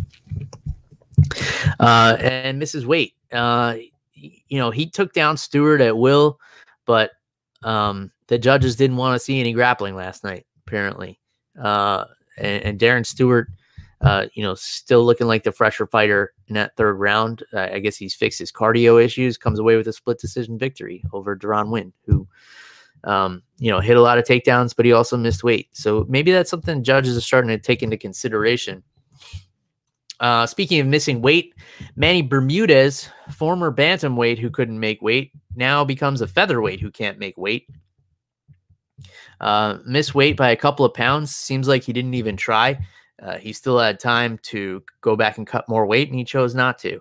uh, 1.80 2.16
and 2.20 2.60
Mrs. 2.60 2.84
weight. 2.84 3.14
Uh, 3.32 3.76
you 4.14 4.58
know, 4.58 4.70
he 4.70 4.88
took 4.88 5.12
down 5.12 5.36
Stewart 5.36 5.80
at 5.80 5.96
will, 5.96 6.40
but 6.84 7.12
um, 7.62 8.10
the 8.28 8.38
judges 8.38 8.76
didn't 8.76 8.96
want 8.96 9.14
to 9.14 9.24
see 9.24 9.40
any 9.40 9.52
grappling 9.52 9.94
last 9.94 10.24
night, 10.24 10.46
apparently. 10.66 11.20
Uh, 11.60 12.04
and, 12.38 12.62
and 12.62 12.80
Darren 12.80 13.04
Stewart 13.04 13.48
uh, 14.02 14.26
you 14.34 14.42
know, 14.42 14.54
still 14.54 15.04
looking 15.04 15.26
like 15.26 15.42
the 15.42 15.52
fresher 15.52 15.86
fighter 15.86 16.32
in 16.48 16.54
that 16.54 16.76
third 16.76 16.94
round. 16.94 17.42
Uh, 17.52 17.68
I 17.72 17.78
guess 17.78 17.96
he's 17.96 18.14
fixed 18.14 18.38
his 18.38 18.52
cardio 18.52 19.02
issues, 19.02 19.38
comes 19.38 19.58
away 19.58 19.76
with 19.76 19.88
a 19.88 19.92
split 19.92 20.18
decision 20.18 20.58
victory 20.58 21.02
over 21.12 21.36
Deron 21.36 21.70
Winn, 21.70 21.92
who, 22.04 22.28
um, 23.04 23.42
you 23.58 23.70
know, 23.70 23.80
hit 23.80 23.96
a 23.96 24.02
lot 24.02 24.18
of 24.18 24.24
takedowns, 24.24 24.76
but 24.76 24.84
he 24.84 24.92
also 24.92 25.16
missed 25.16 25.44
weight. 25.44 25.68
So 25.72 26.04
maybe 26.08 26.30
that's 26.30 26.50
something 26.50 26.84
judges 26.84 27.16
are 27.16 27.22
starting 27.22 27.48
to 27.48 27.58
take 27.58 27.82
into 27.82 27.96
consideration. 27.96 28.82
Uh, 30.20 30.46
speaking 30.46 30.80
of 30.80 30.86
missing 30.86 31.20
weight, 31.20 31.54
Manny 31.94 32.22
Bermudez, 32.22 33.08
former 33.30 33.70
bantamweight 33.70 34.38
who 34.38 34.50
couldn't 34.50 34.80
make 34.80 35.02
weight, 35.02 35.32
now 35.54 35.84
becomes 35.84 36.20
a 36.20 36.26
featherweight 36.26 36.80
who 36.80 36.90
can't 36.90 37.18
make 37.18 37.36
weight. 37.36 37.68
Uh, 39.40 39.78
missed 39.84 40.14
weight 40.14 40.36
by 40.36 40.50
a 40.50 40.56
couple 40.56 40.86
of 40.86 40.94
pounds. 40.94 41.34
Seems 41.34 41.68
like 41.68 41.82
he 41.82 41.92
didn't 41.92 42.14
even 42.14 42.36
try. 42.36 42.78
Uh, 43.22 43.36
he 43.36 43.52
still 43.52 43.78
had 43.78 44.00
time 44.00 44.38
to 44.42 44.82
go 45.00 45.16
back 45.16 45.38
and 45.38 45.46
cut 45.46 45.68
more 45.68 45.86
weight, 45.86 46.08
and 46.08 46.18
he 46.18 46.24
chose 46.24 46.54
not 46.54 46.78
to. 46.78 47.00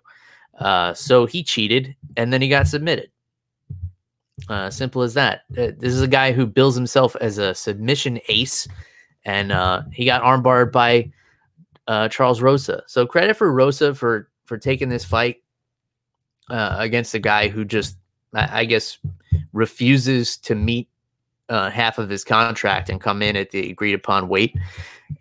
Uh, 0.59 0.93
so 0.93 1.25
he 1.25 1.43
cheated, 1.43 1.95
and 2.17 2.31
then 2.31 2.41
he 2.41 2.49
got 2.49 2.67
submitted. 2.67 3.09
Uh, 4.49 4.69
simple 4.69 5.01
as 5.01 5.13
that. 5.13 5.41
Uh, 5.57 5.71
this 5.77 5.93
is 5.93 6.01
a 6.01 6.07
guy 6.07 6.31
who 6.31 6.45
bills 6.45 6.75
himself 6.75 7.15
as 7.21 7.37
a 7.37 7.55
submission 7.55 8.19
ace, 8.27 8.67
and 9.23 9.51
uh, 9.51 9.81
he 9.91 10.05
got 10.05 10.21
armbarred 10.21 10.71
by 10.71 11.11
uh, 11.87 12.07
Charles 12.09 12.41
Rosa. 12.41 12.83
So 12.87 13.05
credit 13.05 13.35
for 13.35 13.51
Rosa 13.51 13.93
for 13.93 14.29
for 14.45 14.57
taking 14.57 14.89
this 14.89 15.05
fight 15.05 15.37
against 16.49 17.15
a 17.15 17.19
guy 17.19 17.47
who 17.47 17.65
just, 17.65 17.97
I, 18.35 18.61
I 18.61 18.65
guess, 18.65 18.99
refuses 19.53 20.37
to 20.37 20.53
meet 20.53 20.87
half 21.49 21.97
of 21.97 22.09
his 22.09 22.23
contract 22.23 22.89
and 22.89 23.01
come 23.01 23.21
in 23.21 23.35
at 23.35 23.51
the 23.51 23.71
agreed 23.71 23.93
upon 23.93 24.27
weight 24.27 24.55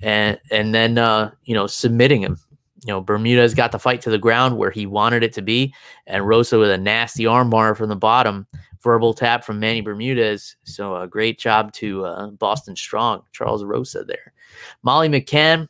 and 0.03 0.39
and 0.51 0.75
then 0.75 0.99
uh, 0.99 1.31
you 1.45 1.55
know 1.55 1.67
submitting 1.67 2.23
him. 2.23 2.39
You 2.87 2.93
know, 2.93 3.01
Bermudez 3.01 3.55
got 3.55 3.73
the 3.73 3.79
fight 3.79 4.03
to 4.03 4.11
the 4.11 4.19
ground 4.19 4.59
where 4.59 4.71
he 4.71 4.85
wanted 4.85 5.23
it 5.23 5.33
to 5.35 5.43
be, 5.43 5.75
and 6.07 6.27
Rosa 6.27 6.59
with 6.59 6.71
a 6.71 6.79
nasty 6.79 7.25
armbar 7.25 7.77
from 7.77 7.89
the 7.89 7.97
bottom, 7.97 8.47
verbal 8.83 9.15
tap 9.15 9.43
from 9.43 9.59
Manny 9.59 9.81
Bermudez. 9.81 10.57
So 10.65 10.97
a 10.97 11.09
great 11.09 11.39
job 11.39 11.73
to 11.75 12.05
uh, 12.05 12.27
Boston 12.29 12.77
Strong, 12.77 13.23
Charles 13.33 13.65
Rosa 13.65 14.05
there. 14.05 14.35
Molly 14.83 15.09
McCann 15.09 15.67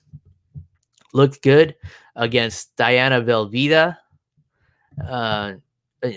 looked 1.15 1.43
good 1.43 1.75
against 2.17 2.77
Diana 2.77 3.23
Belbita. 3.23 3.97
Uh, 5.09 5.55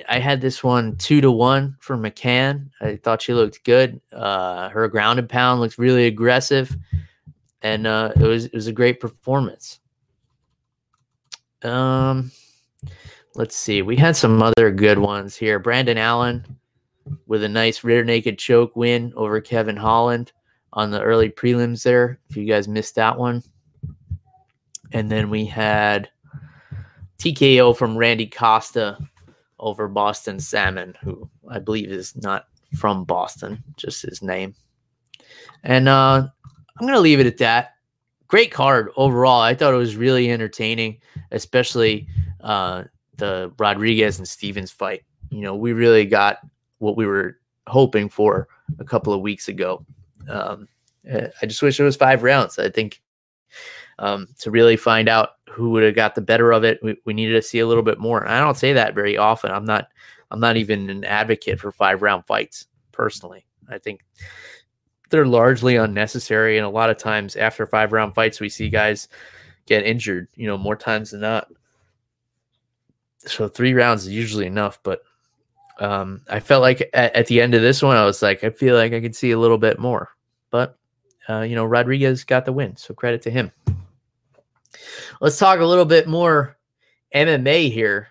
I 0.10 0.20
had 0.20 0.42
this 0.42 0.64
one 0.64 0.98
two 0.98 1.22
to 1.22 1.32
one 1.32 1.78
for 1.80 1.96
McCann. 1.96 2.70
I 2.82 2.98
thought 2.98 3.22
she 3.22 3.34
looked 3.34 3.64
good. 3.64 4.02
Uh, 4.12 4.68
her 4.70 4.88
grounded 4.90 5.30
pound 5.30 5.62
looked 5.62 5.78
really 5.78 6.08
aggressive 6.08 6.76
and 7.62 7.88
uh, 7.88 8.12
it 8.16 8.24
was 8.24 8.46
it 8.46 8.54
was 8.54 8.68
a 8.68 8.74
great 8.74 9.00
performance. 9.00 9.80
Um, 11.64 12.32
let's 13.36 13.56
see, 13.56 13.82
we 13.82 13.96
had 13.96 14.16
some 14.16 14.42
other 14.42 14.72
good 14.72 15.00
ones 15.00 15.36
here. 15.36 15.60
Brendan 15.60 15.98
Allen 15.98 16.46
with 17.26 17.44
a 17.44 17.50
nice 17.50 17.84
rear 17.84 18.04
naked 18.04 18.38
choke 18.38 18.76
win 18.76 19.14
over 19.16 19.42
Kevin 19.42 19.78
Holland 19.78 20.32
on 20.74 20.92
the 20.92 21.02
early 21.02 21.30
prelims 21.30 21.84
there. 21.84 22.20
If 22.30 22.38
you 22.38 22.46
guys 22.46 22.68
missed 22.68 22.96
that 22.96 23.18
one, 23.18 23.42
and 24.92 25.12
then 25.12 25.30
we 25.30 25.46
had 25.46 26.10
TKO 27.20 27.76
from 27.76 27.98
Randy 27.98 28.28
Costa 28.28 28.98
over 29.60 29.88
Boston 29.88 30.40
Salmon, 30.40 30.96
who 31.02 31.30
I 31.50 31.60
believe 31.60 31.92
is 31.92 32.16
not 32.16 32.48
from 32.76 33.04
Boston, 33.04 33.64
just 33.76 34.02
his 34.04 34.22
name. 34.22 34.54
And 35.64 35.90
uh, 35.90 36.28
I'm 36.80 36.86
going 36.86 36.94
to 36.94 37.00
leave 37.00 37.20
it 37.20 37.26
at 37.26 37.38
that. 37.38 37.76
Great 38.28 38.52
card 38.52 38.92
overall. 38.98 39.42
I 39.42 39.56
thought 39.56 39.74
it 39.74 39.78
was 39.78 39.96
really 39.96 40.32
entertaining, 40.32 41.00
especially 41.32 42.08
uh, 42.42 42.84
the 43.16 43.52
Rodriguez 43.58 44.20
and 44.20 44.28
Stephens 44.28 44.72
fight. 44.72 45.04
You 45.30 45.42
know, 45.42 45.56
we 45.56 45.74
really 45.74 46.06
got 46.06 46.40
what 46.80 46.98
we 46.98 47.06
were 47.06 47.40
hoping 47.68 48.10
for 48.10 48.48
a 48.80 48.84
couple 48.84 49.14
of 49.14 49.22
weeks 49.22 49.48
ago. 49.48 49.86
Um, 50.30 50.68
eh, 51.08 51.28
I 51.42 51.46
just 51.46 51.62
wish 51.62 51.80
it 51.80 51.84
was 51.84 51.96
five 51.96 52.22
rounds. 52.22 52.60
I 52.60 52.70
think 52.70 53.02
um, 54.00 54.28
to 54.40 54.52
really 54.52 54.78
find 54.78 55.10
out 55.10 55.32
who 55.50 55.72
would 55.72 55.84
have 55.84 55.96
got 55.96 56.16
the 56.16 56.22
better 56.22 56.52
of 56.52 56.64
it, 56.64 56.80
we, 56.84 56.96
we 57.06 57.14
needed 57.14 57.34
to 57.34 57.42
see 57.42 57.60
a 57.60 57.68
little 57.68 57.84
bit 57.84 58.00
more. 58.00 58.22
And 58.22 58.32
I 58.32 58.40
don't 58.40 58.58
say 58.58 58.74
that 58.74 58.96
very 58.96 59.18
often. 59.18 59.52
I'm 59.52 59.66
not. 59.66 59.88
I'm 60.30 60.42
not 60.42 60.58
even 60.58 60.90
an 60.90 61.06
advocate 61.06 61.58
for 61.58 61.72
five 61.72 62.02
round 62.02 62.26
fights 62.28 62.68
personally. 62.92 63.46
I 63.70 63.78
think 63.78 64.04
they're 65.10 65.26
largely 65.26 65.76
unnecessary. 65.78 66.58
And 66.58 66.66
a 66.66 66.70
lot 66.70 66.90
of 66.90 66.98
times 66.98 67.36
after 67.36 67.66
five 67.66 67.94
round 67.94 68.14
fights, 68.14 68.40
we 68.40 68.50
see 68.50 68.70
guys 68.70 69.08
get 69.66 69.86
injured, 69.86 70.28
you 70.36 70.48
know, 70.48 70.58
more 70.58 70.76
times 70.76 71.12
than 71.12 71.22
not. 71.22 71.48
So 73.20 73.48
three 73.48 73.74
rounds 73.74 74.06
is 74.06 74.14
usually 74.14 74.46
enough. 74.46 74.80
But 74.84 75.02
um, 75.80 76.22
I 76.30 76.40
felt 76.40 76.62
like 76.62 76.90
at, 76.94 77.16
at, 77.16 77.28
the 77.28 77.42
end 77.42 77.54
of 77.54 77.62
this 77.62 77.82
one, 77.82 77.98
I 77.98 78.06
was 78.06 78.22
like, 78.22 78.44
I 78.44 78.50
feel 78.50 78.76
like 78.76 78.94
I 78.94 79.02
could 79.02 79.16
see 79.16 79.32
a 79.32 79.40
little 79.40 79.58
bit 79.58 79.80
more. 79.80 80.10
But, 80.50 80.78
uh, 81.30 81.42
you 81.42 81.56
know, 81.56 81.66
Rodriguez 81.66 82.24
got 82.24 82.46
the 82.46 82.54
win. 82.54 82.76
So 82.76 82.94
credit 82.94 83.22
to 83.24 83.32
him. 83.32 83.52
Let's 85.22 85.38
talk 85.38 85.60
a 85.60 85.66
little 85.66 85.86
bit 85.86 86.08
more 86.08 86.58
MMA 87.14 87.72
here. 87.72 88.10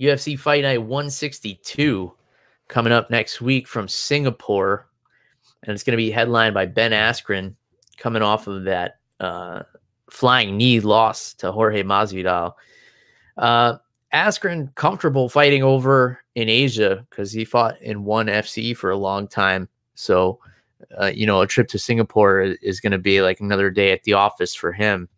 UFC 0.00 0.38
Fight 0.38 0.62
Night 0.62 0.82
162 0.82 2.12
coming 2.68 2.92
up 2.92 3.10
next 3.10 3.40
week 3.40 3.68
from 3.68 3.86
Singapore. 3.86 4.88
And 5.62 5.74
it's 5.74 5.84
going 5.84 5.92
to 5.92 5.96
be 5.96 6.10
headlined 6.10 6.54
by 6.54 6.66
Ben 6.66 6.90
Askren 6.90 7.54
coming 7.98 8.22
off 8.22 8.46
of 8.46 8.64
that 8.64 8.98
uh, 9.20 9.62
flying 10.10 10.56
knee 10.56 10.80
loss 10.80 11.34
to 11.34 11.52
Jorge 11.52 11.82
Masvidal. 11.82 12.54
Uh, 13.36 13.76
Askren 14.12 14.74
comfortable 14.74 15.28
fighting 15.28 15.62
over 15.62 16.18
in 16.34 16.48
Asia 16.48 17.06
because 17.08 17.32
he 17.32 17.44
fought 17.44 17.80
in 17.80 18.04
one 18.04 18.26
FC 18.26 18.76
for 18.76 18.90
a 18.90 18.96
long 18.96 19.28
time. 19.28 19.68
So, 19.94 20.40
uh, 21.00 21.12
you 21.14 21.26
know, 21.26 21.40
a 21.40 21.46
trip 21.46 21.68
to 21.68 21.78
Singapore 21.78 22.40
is, 22.40 22.80
going 22.80 22.92
to 22.92 22.98
be 22.98 23.22
like 23.22 23.40
another 23.40 23.70
day 23.70 23.92
at 23.92 24.02
the 24.04 24.12
office 24.12 24.54
for 24.54 24.72
him. 24.72 25.08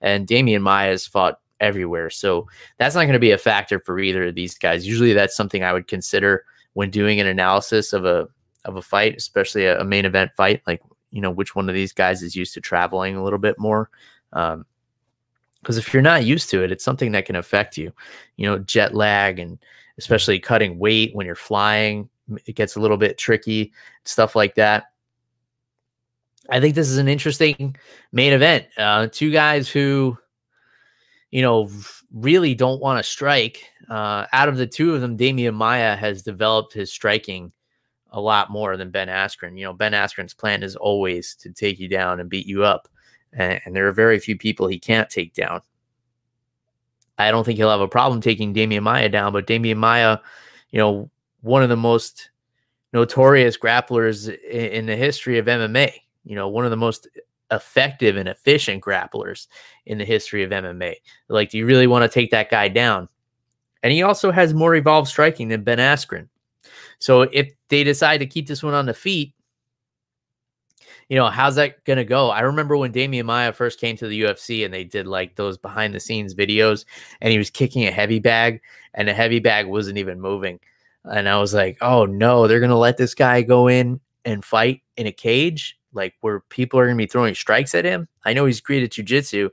And 0.00 0.26
Demian 0.26 0.62
Maia 0.62 0.90
has 0.90 1.06
fought 1.06 1.40
everywhere. 1.60 2.10
So 2.10 2.48
that's 2.78 2.94
not 2.94 3.02
going 3.02 3.12
to 3.12 3.18
be 3.18 3.32
a 3.32 3.38
factor 3.38 3.78
for 3.80 3.98
either 3.98 4.28
of 4.28 4.34
these 4.34 4.56
guys. 4.56 4.86
Usually 4.86 5.12
that's 5.12 5.36
something 5.36 5.62
I 5.62 5.72
would 5.72 5.88
consider 5.88 6.44
when 6.72 6.90
doing 6.90 7.20
an 7.20 7.26
analysis 7.26 7.92
of 7.92 8.04
a 8.04 8.28
of 8.64 8.76
a 8.76 8.82
fight, 8.82 9.16
especially 9.16 9.64
a, 9.64 9.80
a 9.80 9.84
main 9.84 10.04
event 10.04 10.32
fight, 10.36 10.62
like 10.66 10.82
you 11.10 11.20
know 11.20 11.30
which 11.30 11.54
one 11.54 11.68
of 11.68 11.74
these 11.74 11.92
guys 11.92 12.22
is 12.22 12.36
used 12.36 12.54
to 12.54 12.60
traveling 12.60 13.16
a 13.16 13.24
little 13.24 13.38
bit 13.38 13.58
more. 13.58 13.90
Um, 14.32 14.64
because 15.60 15.76
if 15.76 15.92
you're 15.92 16.02
not 16.02 16.24
used 16.24 16.48
to 16.50 16.64
it, 16.64 16.72
it's 16.72 16.84
something 16.84 17.12
that 17.12 17.26
can 17.26 17.36
affect 17.36 17.76
you. 17.76 17.92
You 18.36 18.46
know, 18.46 18.58
jet 18.60 18.94
lag 18.94 19.38
and 19.38 19.58
especially 19.98 20.38
cutting 20.38 20.78
weight 20.78 21.14
when 21.14 21.26
you're 21.26 21.34
flying, 21.34 22.08
it 22.46 22.54
gets 22.54 22.76
a 22.76 22.80
little 22.80 22.96
bit 22.96 23.18
tricky, 23.18 23.72
stuff 24.04 24.34
like 24.34 24.54
that. 24.54 24.84
I 26.50 26.60
think 26.60 26.74
this 26.74 26.88
is 26.88 26.98
an 26.98 27.08
interesting 27.08 27.76
main 28.12 28.32
event. 28.32 28.66
Uh, 28.76 29.08
two 29.10 29.30
guys 29.30 29.68
who, 29.68 30.18
you 31.30 31.42
know, 31.42 31.70
really 32.12 32.54
don't 32.54 32.80
want 32.80 32.98
to 32.98 33.08
strike. 33.08 33.64
Uh, 33.88 34.26
out 34.32 34.48
of 34.48 34.56
the 34.56 34.66
two 34.66 34.94
of 34.94 35.00
them, 35.00 35.16
Demian 35.16 35.54
Maia 35.54 35.94
has 35.94 36.22
developed 36.22 36.72
his 36.72 36.92
striking 36.92 37.52
a 38.12 38.20
lot 38.20 38.50
more 38.50 38.76
than 38.76 38.90
Ben 38.90 39.08
Askren. 39.08 39.56
You 39.56 39.64
know, 39.64 39.72
Ben 39.72 39.92
Askren's 39.92 40.34
plan 40.34 40.62
is 40.62 40.74
always 40.74 41.36
to 41.36 41.50
take 41.50 41.78
you 41.78 41.88
down 41.88 42.18
and 42.18 42.28
beat 42.28 42.46
you 42.46 42.64
up, 42.64 42.88
and, 43.32 43.60
and 43.64 43.74
there 43.74 43.86
are 43.86 43.92
very 43.92 44.18
few 44.18 44.36
people 44.36 44.66
he 44.66 44.78
can't 44.78 45.08
take 45.08 45.34
down. 45.34 45.60
I 47.16 47.30
don't 47.30 47.44
think 47.44 47.58
he'll 47.58 47.70
have 47.70 47.80
a 47.80 47.88
problem 47.88 48.20
taking 48.20 48.54
Demian 48.54 48.82
Maia 48.82 49.08
down, 49.08 49.32
but 49.32 49.46
Demian 49.46 49.76
Maia, 49.76 50.18
you 50.70 50.78
know, 50.78 51.10
one 51.42 51.62
of 51.62 51.68
the 51.68 51.76
most 51.76 52.30
notorious 52.92 53.56
grapplers 53.56 54.28
in, 54.28 54.66
in 54.72 54.86
the 54.86 54.96
history 54.96 55.38
of 55.38 55.46
MMA. 55.46 55.92
You 56.24 56.34
know, 56.34 56.48
one 56.48 56.64
of 56.64 56.70
the 56.70 56.76
most 56.76 57.08
effective 57.50 58.16
and 58.16 58.28
efficient 58.28 58.82
grapplers 58.82 59.48
in 59.86 59.98
the 59.98 60.04
history 60.04 60.42
of 60.42 60.50
MMA. 60.50 60.94
Like, 61.28 61.50
do 61.50 61.58
you 61.58 61.66
really 61.66 61.86
want 61.86 62.02
to 62.02 62.08
take 62.08 62.30
that 62.30 62.50
guy 62.50 62.68
down? 62.68 63.08
And 63.82 63.92
he 63.92 64.02
also 64.02 64.30
has 64.30 64.54
more 64.54 64.74
evolved 64.74 65.08
striking 65.08 65.48
than 65.48 65.64
Ben 65.64 65.78
Askren. 65.78 66.28
So 66.98 67.22
if 67.22 67.52
they 67.68 67.82
decide 67.82 68.18
to 68.18 68.26
keep 68.26 68.46
this 68.46 68.62
one 68.62 68.74
on 68.74 68.86
the 68.86 68.94
feet, 68.94 69.34
you 71.08 71.16
know, 71.16 71.26
how's 71.26 71.56
that 71.56 71.82
gonna 71.84 72.04
go? 72.04 72.30
I 72.30 72.40
remember 72.40 72.76
when 72.76 72.92
Demian 72.92 73.24
Maia 73.24 73.52
first 73.52 73.80
came 73.80 73.96
to 73.96 74.06
the 74.06 74.22
UFC 74.22 74.64
and 74.64 74.72
they 74.72 74.84
did 74.84 75.08
like 75.08 75.34
those 75.34 75.58
behind 75.58 75.92
the 75.92 75.98
scenes 75.98 76.36
videos, 76.36 76.84
and 77.20 77.32
he 77.32 77.38
was 77.38 77.50
kicking 77.50 77.84
a 77.84 77.90
heavy 77.90 78.20
bag, 78.20 78.60
and 78.94 79.08
the 79.08 79.12
heavy 79.12 79.40
bag 79.40 79.66
wasn't 79.66 79.98
even 79.98 80.20
moving, 80.20 80.60
and 81.04 81.28
I 81.28 81.40
was 81.40 81.52
like, 81.52 81.78
oh 81.80 82.06
no, 82.06 82.46
they're 82.46 82.60
gonna 82.60 82.78
let 82.78 82.96
this 82.96 83.14
guy 83.14 83.42
go 83.42 83.66
in 83.66 83.98
and 84.24 84.44
fight 84.44 84.82
in 84.96 85.08
a 85.08 85.12
cage, 85.12 85.79
like 85.92 86.14
where 86.20 86.40
people 86.40 86.78
are 86.78 86.86
gonna 86.86 86.96
be 86.96 87.06
throwing 87.06 87.34
strikes 87.34 87.74
at 87.74 87.84
him. 87.84 88.08
I 88.24 88.32
know 88.32 88.46
he's 88.46 88.60
great 88.60 88.82
at 88.82 88.90
jujitsu, 88.90 89.50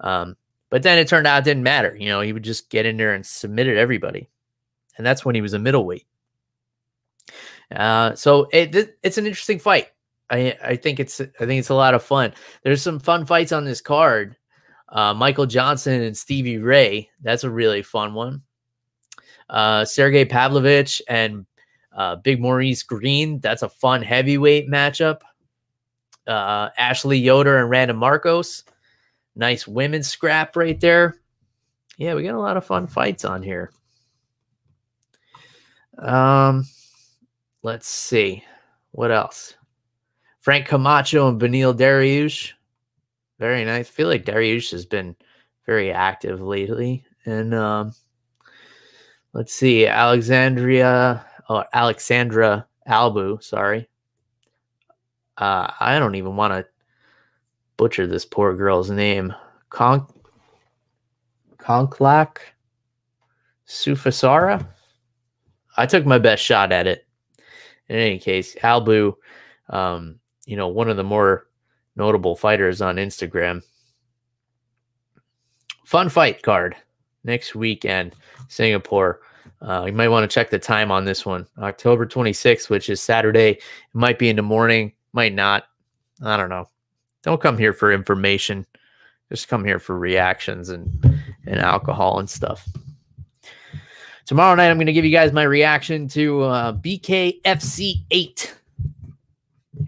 um, 0.00 0.36
but 0.70 0.82
then 0.82 0.98
it 0.98 1.08
turned 1.08 1.26
out 1.26 1.38
it 1.38 1.44
didn't 1.44 1.62
matter. 1.62 1.96
You 1.96 2.08
know, 2.08 2.20
he 2.20 2.32
would 2.32 2.44
just 2.44 2.70
get 2.70 2.86
in 2.86 2.96
there 2.96 3.14
and 3.14 3.24
submitted 3.24 3.76
everybody, 3.76 4.28
and 4.96 5.06
that's 5.06 5.24
when 5.24 5.34
he 5.34 5.40
was 5.40 5.54
a 5.54 5.58
middleweight. 5.58 6.06
Uh, 7.74 8.14
so 8.14 8.48
it, 8.52 8.96
it's 9.02 9.18
an 9.18 9.26
interesting 9.26 9.58
fight. 9.58 9.88
I 10.30 10.56
I 10.62 10.76
think 10.76 11.00
it's 11.00 11.20
I 11.20 11.46
think 11.46 11.58
it's 11.58 11.70
a 11.70 11.74
lot 11.74 11.94
of 11.94 12.02
fun. 12.02 12.32
There's 12.62 12.82
some 12.82 12.98
fun 12.98 13.26
fights 13.26 13.52
on 13.52 13.64
this 13.64 13.80
card. 13.80 14.36
Uh, 14.88 15.12
Michael 15.14 15.46
Johnson 15.46 16.00
and 16.00 16.16
Stevie 16.16 16.58
Ray. 16.58 17.10
That's 17.22 17.44
a 17.44 17.50
really 17.50 17.82
fun 17.82 18.14
one. 18.14 18.42
Uh, 19.48 19.84
Sergey 19.84 20.24
Pavlovich 20.24 21.02
and 21.08 21.46
uh, 21.94 22.16
Big 22.16 22.40
Maurice 22.40 22.82
Greene. 22.82 23.40
That's 23.40 23.62
a 23.62 23.68
fun 23.68 24.02
heavyweight 24.02 24.68
matchup. 24.68 25.20
Uh, 26.28 26.68
Ashley 26.76 27.18
Yoder 27.18 27.58
and 27.58 27.70
Randa 27.70 27.94
Markos. 27.94 28.64
Nice 29.34 29.66
women's 29.66 30.08
scrap 30.08 30.56
right 30.56 30.78
there. 30.78 31.16
Yeah, 31.96 32.14
we 32.14 32.22
got 32.22 32.34
a 32.34 32.40
lot 32.40 32.56
of 32.56 32.64
fun 32.64 32.86
fights 32.86 33.24
on 33.24 33.42
here. 33.42 33.72
Um, 35.98 36.64
let's 37.62 37.88
see 37.88 38.44
what 38.92 39.10
else. 39.10 39.54
Frank 40.40 40.66
Camacho 40.66 41.28
and 41.28 41.40
Beneil 41.40 41.76
Dariush. 41.76 42.52
Very 43.38 43.64
nice. 43.64 43.88
I 43.88 43.90
feel 43.90 44.08
like 44.08 44.24
Dariush 44.24 44.70
has 44.70 44.86
been 44.86 45.16
very 45.66 45.92
active 45.92 46.40
lately. 46.40 47.04
And 47.26 47.54
um, 47.54 47.92
let's 49.32 49.52
see, 49.52 49.86
Alexandria 49.86 51.24
or 51.48 51.62
oh, 51.62 51.64
Alexandra 51.72 52.66
Albu, 52.88 53.42
sorry. 53.42 53.88
Uh, 55.38 55.70
I 55.80 55.98
don't 55.98 56.16
even 56.16 56.36
want 56.36 56.52
to 56.52 56.66
butcher 57.76 58.06
this 58.06 58.24
poor 58.24 58.54
girl's 58.56 58.90
name. 58.90 59.34
Con 59.70 60.06
Conklak 61.58 62.38
Sufasara. 63.66 64.66
I 65.76 65.86
took 65.86 66.06
my 66.06 66.18
best 66.18 66.42
shot 66.42 66.72
at 66.72 66.86
it. 66.86 67.06
In 67.88 67.96
any 67.96 68.18
case, 68.18 68.54
Albu 68.56 69.14
um, 69.70 70.18
you 70.46 70.56
know, 70.56 70.68
one 70.68 70.88
of 70.88 70.96
the 70.96 71.04
more 71.04 71.46
notable 71.96 72.36
fighters 72.36 72.80
on 72.80 72.96
Instagram. 72.96 73.62
Fun 75.84 76.08
fight 76.08 76.42
card 76.42 76.76
next 77.24 77.54
weekend, 77.54 78.14
Singapore. 78.48 79.20
Uh, 79.60 79.84
you 79.86 79.92
might 79.92 80.08
want 80.08 80.28
to 80.28 80.32
check 80.32 80.50
the 80.50 80.58
time 80.58 80.90
on 80.90 81.04
this 81.04 81.26
one, 81.26 81.46
October 81.58 82.06
26th, 82.06 82.70
which 82.70 82.88
is 82.88 83.02
Saturday. 83.02 83.50
It 83.50 83.62
might 83.92 84.18
be 84.18 84.28
in 84.28 84.36
the 84.36 84.42
morning, 84.42 84.92
might 85.12 85.34
not. 85.34 85.64
I 86.22 86.36
don't 86.36 86.48
know. 86.48 86.68
Don't 87.22 87.40
come 87.40 87.58
here 87.58 87.72
for 87.72 87.92
information. 87.92 88.66
Just 89.30 89.48
come 89.48 89.64
here 89.64 89.78
for 89.78 89.98
reactions 89.98 90.70
and 90.70 90.88
and 91.46 91.58
alcohol 91.58 92.18
and 92.18 92.28
stuff. 92.28 92.68
Tomorrow 94.26 94.56
night, 94.56 94.68
I'm 94.70 94.76
going 94.76 94.86
to 94.86 94.92
give 94.92 95.06
you 95.06 95.10
guys 95.10 95.32
my 95.32 95.44
reaction 95.44 96.06
to 96.08 96.42
uh, 96.42 96.72
BKFC 96.74 98.04
8. 98.10 98.54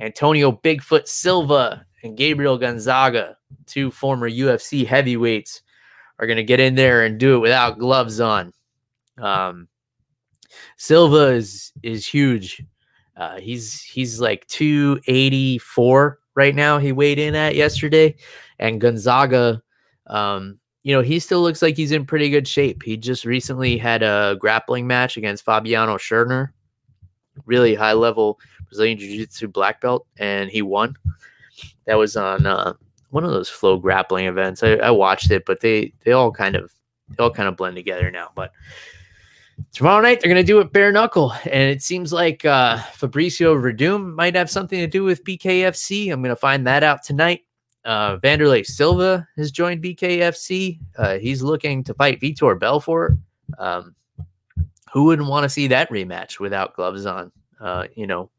Antonio 0.01 0.51
Bigfoot 0.51 1.07
Silva 1.07 1.85
and 2.03 2.17
Gabriel 2.17 2.57
Gonzaga, 2.57 3.37
two 3.67 3.91
former 3.91 4.31
UFC 4.31 4.87
heavyweights, 4.87 5.61
are 6.19 6.27
going 6.27 6.39
to 6.39 6.43
get 6.43 6.59
in 6.59 6.75
there 6.75 7.05
and 7.05 7.19
do 7.19 7.37
it 7.37 7.41
without 7.41 7.79
gloves 7.79 8.21
on. 8.21 8.53
Um, 9.19 9.69
Silva 10.77 11.35
is 11.35 11.73
is 11.83 12.07
huge. 12.07 12.63
Uh, 13.21 13.39
he's 13.39 13.83
he's 13.83 14.19
like 14.19 14.47
284 14.47 16.19
right 16.35 16.55
now. 16.55 16.79
He 16.79 16.91
weighed 16.91 17.19
in 17.19 17.35
at 17.35 17.55
yesterday, 17.55 18.17
and 18.59 18.81
Gonzaga, 18.81 19.63
um, 20.07 20.59
you 20.83 20.95
know, 20.95 21.03
he 21.03 21.19
still 21.19 21.43
looks 21.43 21.61
like 21.61 21.77
he's 21.77 21.93
in 21.93 22.07
pretty 22.07 22.31
good 22.31 22.49
shape. 22.49 22.83
He 22.83 22.97
just 22.97 23.27
recently 23.27 23.77
had 23.77 24.03
a 24.03 24.37
grappling 24.41 24.87
match 24.87 25.19
against 25.19 25.45
Fabiano 25.45 25.99
Scherner, 25.99 26.49
really 27.45 27.75
high 27.75 27.93
level 27.93 28.41
Brazilian 28.71 28.99
Jiu 28.99 29.19
Jitsu 29.19 29.49
black 29.49 29.83
belt, 29.83 30.07
and 30.19 30.49
he 30.49 30.63
won. 30.63 30.97
That 31.87 31.99
was 31.99 32.17
on 32.17 32.47
uh, 32.47 32.73
one 33.11 33.25
of 33.25 33.33
those 33.33 33.51
flow 33.51 33.77
grappling 33.77 34.27
events. 34.27 34.63
I, 34.63 34.77
I, 34.77 34.91
watched 34.93 35.31
it, 35.31 35.45
but 35.45 35.61
they 35.61 35.93
they 36.05 36.13
all 36.13 36.33
kind 36.33 36.57
of 36.57 36.73
they 37.11 37.23
all 37.23 37.31
kind 37.31 37.51
of 37.51 37.57
blend 37.59 37.77
together 37.77 38.11
now. 38.11 38.31
But 38.35 38.53
tomorrow 39.73 40.01
night 40.01 40.21
they're 40.21 40.31
gonna 40.31 40.43
do 40.43 40.61
it 40.61 40.73
bare 40.73 40.93
knuckle, 40.93 41.33
and 41.45 41.71
it 41.71 41.83
seems 41.83 42.13
like 42.13 42.45
uh, 42.45 42.79
Fabricio 42.79 43.55
Werdum 43.61 44.15
might 44.15 44.35
have 44.35 44.51
something 44.51 44.79
to 44.79 44.87
do 44.87 45.05
with 45.05 45.25
BKFC. 45.25 46.13
I'm 46.13 46.23
gonna 46.23 46.37
find 46.37 46.67
that 46.67 46.83
out 46.83 47.03
tonight. 47.03 47.43
Uh, 47.85 48.19
Vanderlei 48.19 48.65
Silva 48.65 49.27
has 49.37 49.51
joined 49.51 49.83
BKFC. 49.83 50.79
Uh, 50.99 51.19
he's 51.19 51.43
looking 51.43 51.83
to 51.85 51.95
fight 51.95 52.21
Vitor 52.21 52.59
Belfort. 52.59 53.17
Um, 53.59 53.95
who 54.93 55.05
wouldn't 55.05 55.29
want 55.29 55.45
to 55.45 55.49
see 55.49 55.69
that 55.69 55.91
rematch 55.91 56.41
without 56.41 56.75
gloves 56.75 57.07
on? 57.07 57.33
Uh, 57.61 57.87
you 57.95 58.07
know, 58.07 58.31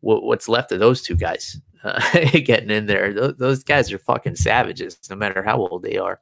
what's 0.00 0.48
left 0.48 0.72
of 0.72 0.78
those 0.78 1.02
two 1.02 1.16
guys 1.16 1.60
uh, 1.84 2.00
getting 2.44 2.70
in 2.70 2.86
there. 2.86 3.12
Those, 3.12 3.36
those, 3.36 3.64
guys 3.64 3.92
are 3.92 3.98
fucking 3.98 4.36
savages, 4.36 4.98
no 5.10 5.16
matter 5.16 5.42
how 5.42 5.58
old 5.58 5.82
they 5.82 5.96
are. 5.96 6.20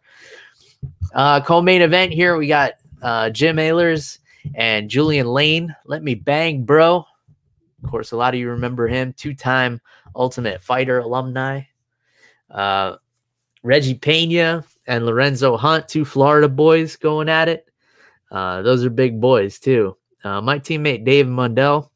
Uh, 1.15 1.41
co-main 1.41 1.83
event 1.83 2.13
here, 2.13 2.37
we 2.37 2.47
got 2.47 2.75
uh, 3.03 3.31
Jim 3.31 3.57
Alers 3.57 4.19
and 4.55 4.89
Julian 4.89 5.27
Lane. 5.27 5.75
Let 5.85 6.03
me 6.03 6.15
bang, 6.15 6.65
bro. 6.65 7.05
Of 7.83 7.91
course, 7.91 8.13
a 8.13 8.17
lot 8.17 8.35
of 8.35 8.41
you 8.41 8.51
remember 8.51 8.87
him, 8.89 9.13
two-time 9.13 9.81
Ultimate 10.15 10.63
Fighter 10.63 10.99
alumni. 10.99 11.63
Uh, 12.51 12.97
Reggie 13.63 13.95
Pena 13.95 14.65
and 14.87 15.05
Lorenzo 15.05 15.57
Hunt, 15.57 15.89
two 15.89 16.05
Florida 16.05 16.49
boys 16.49 16.97
going 16.97 17.29
at 17.29 17.49
it. 17.49 17.71
Uh, 18.31 18.63
those 18.63 18.85
are 18.85 18.91
big 18.91 19.21
boys 19.21 19.59
too. 19.59 19.97
Uh, 20.25 20.41
my 20.41 20.59
teammate 20.59 21.05
Dave 21.05 21.27
Mundell 21.27 21.91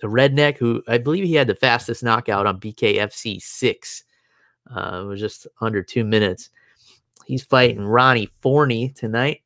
the 0.00 0.08
redneck 0.08 0.56
who 0.56 0.82
I 0.88 0.98
believe 0.98 1.24
he 1.24 1.34
had 1.34 1.46
the 1.46 1.54
fastest 1.54 2.02
knockout 2.02 2.46
on 2.46 2.60
BKFC 2.60 3.40
six. 3.40 4.04
Uh, 4.74 5.02
it 5.02 5.06
was 5.06 5.20
just 5.20 5.46
under 5.60 5.82
two 5.82 6.04
minutes. 6.04 6.50
He's 7.26 7.44
fighting 7.44 7.84
Ronnie 7.84 8.30
Forney 8.40 8.90
tonight. 8.90 9.42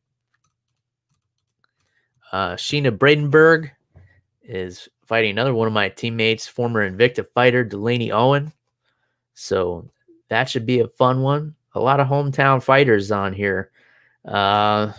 Uh, 2.32 2.54
Sheena 2.54 2.96
Bradenberg 2.96 3.70
is 4.42 4.88
fighting 5.04 5.30
another 5.30 5.54
one 5.54 5.66
of 5.66 5.72
my 5.72 5.88
teammates, 5.88 6.46
former 6.46 6.88
Invicta 6.88 7.26
fighter 7.34 7.64
Delaney 7.64 8.10
Owen. 8.12 8.52
So 9.34 9.88
that 10.28 10.48
should 10.48 10.66
be 10.66 10.80
a 10.80 10.88
fun 10.88 11.22
one. 11.22 11.54
A 11.74 11.80
lot 11.80 12.00
of 12.00 12.08
hometown 12.08 12.62
fighters 12.62 13.10
on 13.10 13.32
here. 13.32 13.70
Uh, 14.24 14.92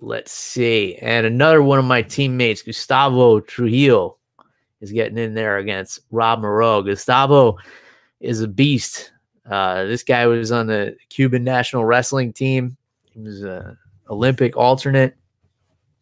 let's 0.00 0.32
see. 0.32 0.96
And 0.96 1.26
another 1.26 1.62
one 1.62 1.78
of 1.78 1.84
my 1.84 2.02
teammates, 2.02 2.62
Gustavo 2.62 3.40
Trujillo, 3.40 4.16
is 4.80 4.92
getting 4.92 5.18
in 5.18 5.34
there 5.34 5.58
against 5.58 6.00
Rob 6.10 6.40
Moreau. 6.40 6.82
Gustavo 6.82 7.56
is 8.20 8.40
a 8.40 8.48
beast. 8.48 9.12
Uh, 9.48 9.84
this 9.84 10.02
guy 10.02 10.26
was 10.26 10.50
on 10.50 10.66
the 10.66 10.96
Cuban 11.08 11.44
national 11.44 11.84
wrestling 11.84 12.32
team. 12.32 12.76
He 13.04 13.20
was 13.20 13.42
an 13.42 13.76
Olympic 14.10 14.56
alternate, 14.56 15.16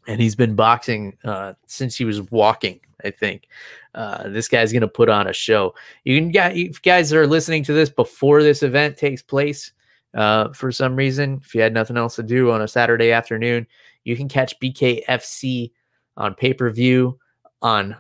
and 0.07 0.21
he's 0.21 0.35
been 0.35 0.55
boxing 0.55 1.17
uh, 1.25 1.55
since 1.67 1.97
he 1.97 2.05
was 2.05 2.23
walking. 2.31 2.81
I 3.05 3.11
think 3.11 3.49
uh, 3.95 4.29
this 4.29 4.49
guy's 4.49 4.73
going 4.73 4.83
to 4.83 4.89
put 4.89 5.09
on 5.09 5.27
a 5.27 5.33
show. 5.33 5.75
You 6.05 6.19
can 6.19 6.31
get 6.31 6.53
if 6.53 6.57
you 6.57 6.73
guys 6.83 7.13
are 7.13 7.27
listening 7.27 7.63
to 7.65 7.73
this 7.73 7.91
before 7.91 8.43
this 8.43 8.63
event 8.63 8.97
takes 8.97 9.23
place. 9.23 9.73
Uh, 10.15 10.53
for 10.53 10.71
some 10.71 10.95
reason, 10.95 11.41
if 11.45 11.55
you 11.55 11.61
had 11.61 11.75
nothing 11.75 11.97
else 11.97 12.17
to 12.17 12.23
do 12.23 12.51
on 12.53 12.63
a 12.63 12.69
Saturday 12.69 13.11
afternoon, 13.11 13.67
you 14.05 14.17
can 14.17 14.29
catch 14.29 14.59
BKFC 14.61 15.73
on 16.17 16.35
pay 16.35 16.55
per 16.55 16.71
view 16.71 17.19
on 17.63 17.97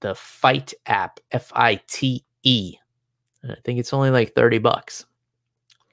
the 0.00 0.14
Fight 0.14 0.72
app, 0.86 1.18
F 1.32 1.50
I 1.54 1.80
T 1.88 2.24
E. 2.42 2.76
I 3.44 3.56
think 3.64 3.78
it's 3.78 3.92
only 3.92 4.10
like 4.10 4.34
30 4.34 4.58
bucks. 4.58 5.06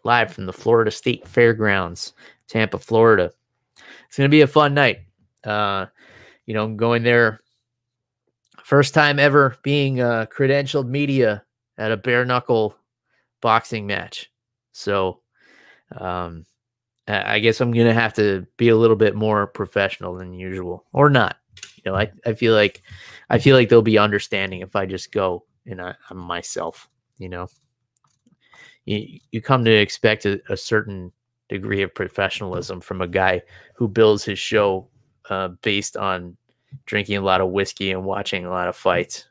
Live 0.04 0.32
from 0.34 0.46
the 0.46 0.54
Florida 0.54 0.92
State 0.92 1.28
Fairgrounds, 1.28 2.14
Tampa, 2.48 2.78
Florida. 2.78 3.32
It's 4.08 4.18
going 4.18 4.30
to 4.30 4.36
be 4.36 4.42
a 4.42 4.48
fun 4.48 4.74
night. 4.74 5.00
Uh, 5.46 5.88
you 6.46 6.54
know, 6.54 6.68
going 6.68 7.04
there, 7.04 7.42
first 8.64 8.94
time 8.94 9.20
ever 9.20 9.58
being 9.64 10.02
uh, 10.02 10.26
credentialed 10.36 10.88
media 10.88 11.44
at 11.78 11.92
a 11.92 11.98
bare 11.98 12.26
knuckle 12.26 12.76
boxing 13.42 13.86
match. 13.86 14.32
So, 14.72 15.22
um, 15.98 16.46
I 17.08 17.40
guess 17.40 17.62
I'm 17.62 17.72
to 17.72 17.94
have 17.94 18.14
to 18.16 18.48
be 18.58 18.70
a 18.70 18.76
little 18.76 18.96
bit 18.96 19.16
more 19.16 19.46
professional 19.46 20.16
than 20.16 20.34
usual 20.34 20.86
or 20.92 21.10
not. 21.10 21.38
You 21.78 21.92
know, 21.92 21.98
I, 21.98 22.12
I 22.26 22.34
feel 22.34 22.56
like 22.56 22.82
I 23.30 23.38
feel 23.38 23.56
like 23.56 23.70
they'll 23.70 23.84
be 23.84 24.00
understanding 24.00 24.62
if 24.62 24.76
I 24.76 24.88
just 24.88 25.12
go 25.12 25.46
and 25.68 25.82
I, 25.82 25.94
am 26.10 26.18
myself. 26.18 26.90
you 27.20 27.30
know, 27.30 27.48
you, 28.86 29.20
you 29.32 29.42
come 29.42 29.64
to 29.66 29.72
expect 29.72 30.26
a, 30.26 30.42
a 30.50 30.58
certain 30.58 31.12
degree 31.48 31.84
of 31.84 31.94
professionalism 31.94 32.82
from 32.82 33.02
a 33.02 33.08
guy 33.08 33.42
who 33.76 33.88
builds 33.88 34.24
his 34.24 34.40
show 34.40 34.88
uh, 35.30 35.50
based 35.62 35.98
on 35.98 36.38
drinking 36.86 37.18
a 37.18 37.22
lot 37.22 37.42
of 37.42 37.50
whiskey 37.50 37.92
and 37.92 38.04
watching 38.04 38.46
a 38.46 38.50
lot 38.50 38.68
of 38.68 38.76
fights. 38.76 39.26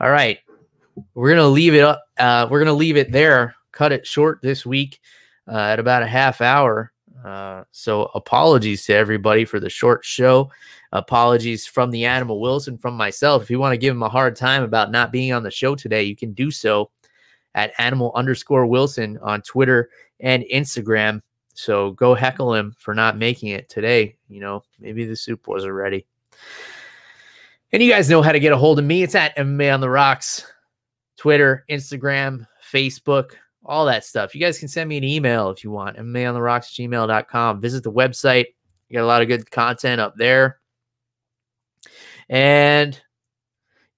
All 0.00 0.10
right, 0.10 0.38
we're 1.14 1.30
gonna 1.30 1.48
leave 1.48 1.74
it 1.74 1.82
up. 1.82 2.04
Uh, 2.18 2.46
we're 2.50 2.58
gonna 2.58 2.72
leave 2.72 2.96
it 2.96 3.12
there. 3.12 3.54
Cut 3.72 3.92
it 3.92 4.06
short 4.06 4.40
this 4.42 4.64
week 4.64 5.00
uh, 5.50 5.58
at 5.58 5.78
about 5.78 6.02
a 6.02 6.06
half 6.06 6.40
hour. 6.40 6.92
Uh, 7.24 7.64
so 7.70 8.10
apologies 8.14 8.84
to 8.84 8.94
everybody 8.94 9.44
for 9.44 9.58
the 9.58 9.70
short 9.70 10.04
show. 10.04 10.50
Apologies 10.92 11.66
from 11.66 11.90
the 11.90 12.04
Animal 12.04 12.40
Wilson, 12.40 12.78
from 12.78 12.94
myself. 12.96 13.42
If 13.42 13.50
you 13.50 13.58
want 13.58 13.72
to 13.72 13.78
give 13.78 13.94
him 13.94 14.02
a 14.02 14.08
hard 14.08 14.36
time 14.36 14.62
about 14.62 14.90
not 14.90 15.10
being 15.10 15.32
on 15.32 15.42
the 15.42 15.50
show 15.50 15.74
today, 15.74 16.02
you 16.02 16.14
can 16.14 16.32
do 16.32 16.50
so 16.50 16.90
at 17.54 17.72
animal 17.78 18.12
underscore 18.14 18.66
Wilson 18.66 19.18
on 19.22 19.42
Twitter 19.42 19.90
and 20.20 20.44
Instagram. 20.52 21.22
So 21.54 21.92
go 21.92 22.14
heckle 22.14 22.54
him 22.54 22.74
for 22.78 22.94
not 22.94 23.16
making 23.16 23.50
it 23.50 23.68
today. 23.68 24.16
You 24.28 24.40
know, 24.40 24.64
maybe 24.78 25.04
the 25.04 25.16
soup 25.16 25.48
wasn't 25.48 25.72
ready. 25.72 26.06
And 27.72 27.82
you 27.82 27.90
guys 27.90 28.10
know 28.10 28.22
how 28.22 28.32
to 28.32 28.40
get 28.40 28.52
a 28.52 28.56
hold 28.56 28.78
of 28.78 28.84
me. 28.84 29.02
It's 29.02 29.14
at 29.14 29.36
MMA 29.36 29.72
on 29.72 29.80
the 29.80 29.90
Rocks, 29.90 30.46
Twitter, 31.16 31.64
Instagram, 31.70 32.46
Facebook, 32.72 33.32
all 33.64 33.86
that 33.86 34.04
stuff. 34.04 34.34
You 34.34 34.40
guys 34.40 34.58
can 34.58 34.68
send 34.68 34.88
me 34.88 34.96
an 34.96 35.04
email 35.04 35.50
if 35.50 35.64
you 35.64 35.70
want, 35.70 35.96
MMA 35.96 36.28
on 36.28 36.34
the 36.34 36.42
Rocks, 36.42 36.74
gmail.com. 36.74 37.60
Visit 37.60 37.82
the 37.82 37.92
website. 37.92 38.46
You 38.88 38.98
got 38.98 39.04
a 39.04 39.06
lot 39.06 39.22
of 39.22 39.28
good 39.28 39.50
content 39.50 40.00
up 40.00 40.14
there. 40.16 40.60
And 42.28 43.00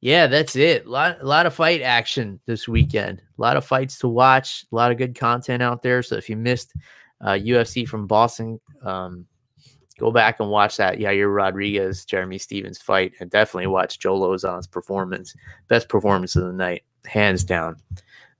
yeah, 0.01 0.27
that's 0.27 0.57
it. 0.57 0.87
A 0.87 0.89
lot, 0.89 1.21
a 1.21 1.27
lot 1.27 1.47
of 1.47 1.55
fight 1.55 1.83
action 1.83 2.41
this 2.47 2.69
weekend. 2.69 3.21
A 3.39 3.41
lot 3.41 3.57
of 3.57 3.65
fights 3.65 3.99
to 3.99 4.09
watch. 4.09 4.65
A 4.71 4.75
lot 4.75 4.93
of 4.93 4.99
good 4.99 5.19
content 5.19 5.63
out 5.63 5.83
there. 5.83 6.03
So 6.03 6.17
if 6.17 6.29
you 6.31 6.37
missed 6.37 6.75
uh, 7.21 7.33
UFC 7.33 7.87
from 7.87 8.07
Boston, 8.07 8.61
um, 8.83 9.27
go 9.99 10.11
back 10.11 10.41
and 10.41 10.51
watch 10.51 10.77
that 10.77 10.99
Yair 10.99 11.35
Rodriguez, 11.35 12.05
Jeremy 12.05 12.39
Stephens 12.39 12.79
fight, 12.79 13.15
and 13.21 13.31
definitely 13.31 13.69
watch 13.69 13.99
Joe 13.99 14.19
Lauzon's 14.19 14.67
performance. 14.67 15.35
Best 15.69 15.89
performance 15.89 16.37
of 16.37 16.45
the 16.45 16.53
night, 16.53 16.83
hands 17.07 17.45
down. 17.45 17.77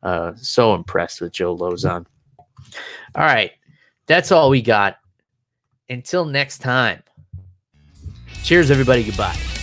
Uh, 0.03 0.33
so 0.37 0.75
impressed 0.75 1.21
with 1.21 1.33
Joe 1.33 1.57
Lauzon. 1.57 2.07
All 3.15 3.25
right, 3.25 3.53
that's 4.07 4.33
all 4.33 4.51
we 4.51 4.63
got. 4.63 4.99
Until 5.89 6.25
next 6.25 6.59
time. 6.59 7.03
Cheers, 8.43 8.71
everybody. 8.71 9.05
Goodbye. 9.05 9.56